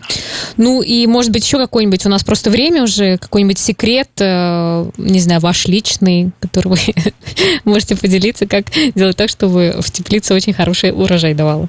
Ну 0.58 0.82
и, 0.82 1.06
может 1.08 1.32
быть, 1.32 1.44
еще 1.46 1.58
какой-нибудь 1.58 2.06
у 2.06 2.10
нас 2.10 2.24
просто 2.24 2.50
время 2.50 2.84
уже, 2.84 3.18
какой-нибудь 3.18 3.60
секрет, 3.60 4.10
э, 4.20 4.86
не 4.98 5.20
знаю, 5.20 5.42
ваш 5.42 5.66
личный, 5.66 6.32
который 6.40 6.70
вы 6.70 6.78
можете 7.66 7.98
поделиться, 7.98 8.48
как 8.48 8.66
делать 8.96 9.18
так, 9.18 9.30
чтобы 9.30 9.76
в 9.80 9.92
теплице 9.92 10.34
очень 10.34 10.54
хороший 10.54 10.92
урожай 10.92 11.34
давало. 11.34 11.68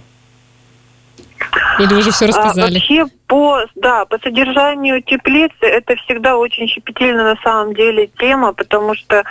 Или 1.79 1.95
уже 1.95 2.11
все 2.11 2.27
а, 2.27 2.29
рассказали? 2.29 2.71
А, 2.71 2.75
вообще 2.75 3.07
по, 3.27 3.61
да, 3.77 4.05
по 4.05 4.19
содержанию 4.19 5.03
теплицы 5.03 5.55
это 5.63 5.97
всегда 5.97 6.37
очень 6.37 6.69
щепетильная 6.69 7.35
на 7.35 7.41
самом 7.43 7.75
деле 7.75 8.09
тема, 8.19 8.53
потому 8.53 8.95
что 8.95 9.25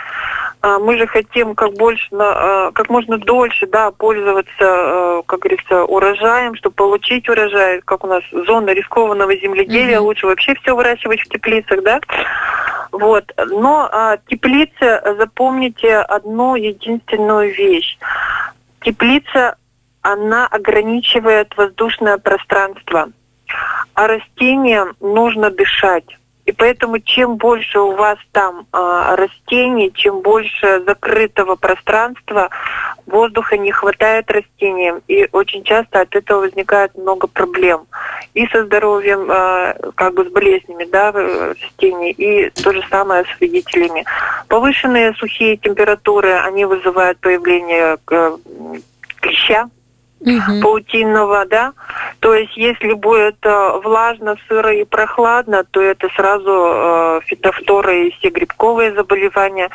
а, 0.60 0.78
мы 0.78 0.98
же 0.98 1.06
хотим 1.06 1.54
как 1.54 1.74
больше, 1.74 2.08
а, 2.12 2.70
как 2.72 2.88
можно 2.88 3.18
дольше, 3.18 3.66
да, 3.66 3.90
пользоваться, 3.90 4.52
а, 4.60 5.22
как 5.26 5.40
говорится, 5.40 5.84
урожаем, 5.84 6.54
чтобы 6.56 6.74
получить 6.74 7.28
урожай, 7.28 7.80
как 7.84 8.04
у 8.04 8.06
нас 8.06 8.22
зона 8.30 8.70
рискованного 8.70 9.36
земледелия, 9.36 9.98
mm-hmm. 9.98 10.02
лучше 10.02 10.26
вообще 10.26 10.54
все 10.54 10.74
выращивать 10.74 11.20
в 11.20 11.28
теплицах, 11.28 11.82
да. 11.82 12.00
Вот. 12.92 13.24
Но 13.48 13.88
а, 13.90 14.18
теплица, 14.28 15.02
запомните 15.18 15.96
одну 15.96 16.54
единственную 16.54 17.54
вещь. 17.54 17.98
Теплица 18.82 19.56
она 20.02 20.46
ограничивает 20.46 21.56
воздушное 21.56 22.18
пространство. 22.18 23.10
А 23.94 24.06
растениям 24.06 24.94
нужно 25.00 25.50
дышать. 25.50 26.06
И 26.44 26.50
поэтому 26.50 26.98
чем 26.98 27.36
больше 27.36 27.78
у 27.78 27.92
вас 27.92 28.18
там 28.32 28.66
э, 28.72 29.14
растений, 29.14 29.92
чем 29.94 30.22
больше 30.22 30.82
закрытого 30.84 31.54
пространства, 31.54 32.50
воздуха 33.06 33.56
не 33.56 33.70
хватает 33.70 34.28
растениям. 34.28 35.02
И 35.06 35.28
очень 35.30 35.62
часто 35.62 36.00
от 36.00 36.16
этого 36.16 36.40
возникает 36.40 36.96
много 36.96 37.28
проблем. 37.28 37.86
И 38.34 38.46
со 38.48 38.64
здоровьем, 38.64 39.30
э, 39.30 39.92
как 39.94 40.14
бы 40.14 40.24
с 40.24 40.32
болезнями 40.32 40.84
да, 40.84 41.12
растений, 41.12 42.10
и 42.10 42.50
то 42.50 42.72
же 42.72 42.82
самое 42.90 43.24
с 43.24 43.38
вредителями. 43.38 44.04
Повышенные 44.48 45.14
сухие 45.14 45.56
температуры, 45.56 46.32
они 46.32 46.64
вызывают 46.64 47.18
появление 47.20 47.98
э, 48.10 48.38
клеща, 49.20 49.70
угу. 50.22 50.62
паутинного, 50.62 51.44
да. 51.46 51.72
То 52.20 52.34
есть, 52.34 52.56
если 52.56 52.92
будет 52.94 53.36
э, 53.42 53.80
влажно, 53.82 54.36
сыро 54.48 54.72
и 54.72 54.84
прохладно, 54.84 55.64
то 55.64 55.80
это 55.80 56.08
сразу 56.16 56.50
э, 56.50 57.20
фитофтора 57.26 57.94
и 57.94 58.10
все 58.12 58.30
грибковые 58.30 58.94
заболевания. 58.94 59.70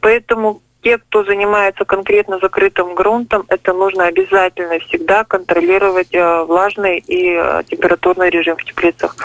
Поэтому 0.00 0.62
те, 0.82 0.98
кто 0.98 1.24
занимается 1.24 1.84
конкретно 1.84 2.38
закрытым 2.40 2.94
грунтом, 2.94 3.44
это 3.48 3.72
нужно 3.72 4.06
обязательно 4.06 4.78
всегда 4.78 5.24
контролировать 5.24 6.14
э, 6.14 6.44
влажный 6.44 6.98
и 6.98 7.34
э, 7.36 7.62
температурный 7.68 8.30
режим 8.30 8.56
в 8.56 8.64
теплицах. 8.64 9.16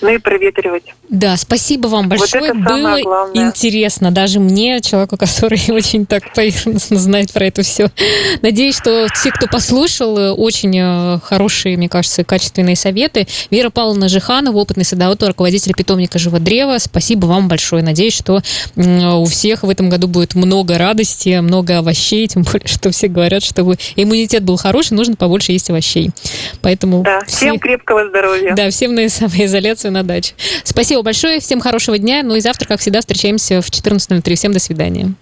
Ну 0.00 0.08
и 0.08 0.18
проветривать. 0.18 0.94
Да, 1.08 1.36
спасибо 1.36 1.88
вам 1.88 2.08
большое. 2.08 2.54
Вот 2.54 2.64
Было 2.64 2.98
главное. 3.02 3.46
интересно 3.46 4.10
даже 4.10 4.40
мне, 4.40 4.80
человеку, 4.80 5.16
который 5.18 5.60
очень 5.70 6.06
так 6.06 6.32
поверхностно 6.34 6.96
знает 6.96 7.32
про 7.32 7.46
это 7.46 7.62
все. 7.62 7.90
Надеюсь, 8.40 8.78
что 8.78 9.06
все, 9.14 9.30
кто 9.30 9.46
послушал, 9.46 10.18
э, 10.18 10.30
очень 10.32 11.20
хорошие, 11.20 11.76
мне 11.76 11.88
кажется, 11.88 12.24
качественные 12.24 12.76
советы. 12.76 13.26
Вера 13.50 13.68
Павловна 13.68 14.08
Жиханова, 14.08 14.56
опытный 14.56 14.84
садовод, 14.84 15.22
руководитель 15.22 15.74
питомника 15.74 16.18
Живодрева. 16.18 16.78
Спасибо 16.78 17.26
вам 17.26 17.48
большое. 17.48 17.82
Надеюсь, 17.82 18.14
что 18.16 18.40
у 18.76 19.24
всех 19.26 19.62
в 19.62 19.70
этом 19.70 19.90
году 19.90 20.08
будет 20.08 20.34
много 20.34 20.78
радости 20.78 21.11
радости, 21.12 21.38
много 21.40 21.78
овощей, 21.78 22.26
тем 22.28 22.42
более, 22.42 22.66
что 22.66 22.90
все 22.90 23.08
говорят, 23.08 23.42
чтобы 23.42 23.76
иммунитет 23.96 24.42
был 24.42 24.56
хороший, 24.56 24.94
нужно 24.94 25.16
побольше 25.16 25.52
есть 25.52 25.70
овощей. 25.70 26.10
Поэтому 26.60 27.02
да, 27.02 27.20
все... 27.26 27.36
всем 27.36 27.58
крепкого 27.58 28.08
здоровья. 28.08 28.54
Да, 28.54 28.70
всем 28.70 28.94
на 28.94 29.08
самоизоляцию 29.08 29.92
на 29.92 30.02
даче. 30.02 30.34
Спасибо 30.64 31.02
большое, 31.02 31.40
всем 31.40 31.60
хорошего 31.60 31.98
дня. 31.98 32.22
Ну 32.22 32.34
и 32.34 32.40
завтра, 32.40 32.66
как 32.66 32.80
всегда, 32.80 33.00
встречаемся 33.00 33.60
в 33.60 33.68
14.03. 33.68 34.34
Всем 34.34 34.52
до 34.52 34.58
свидания. 34.58 35.14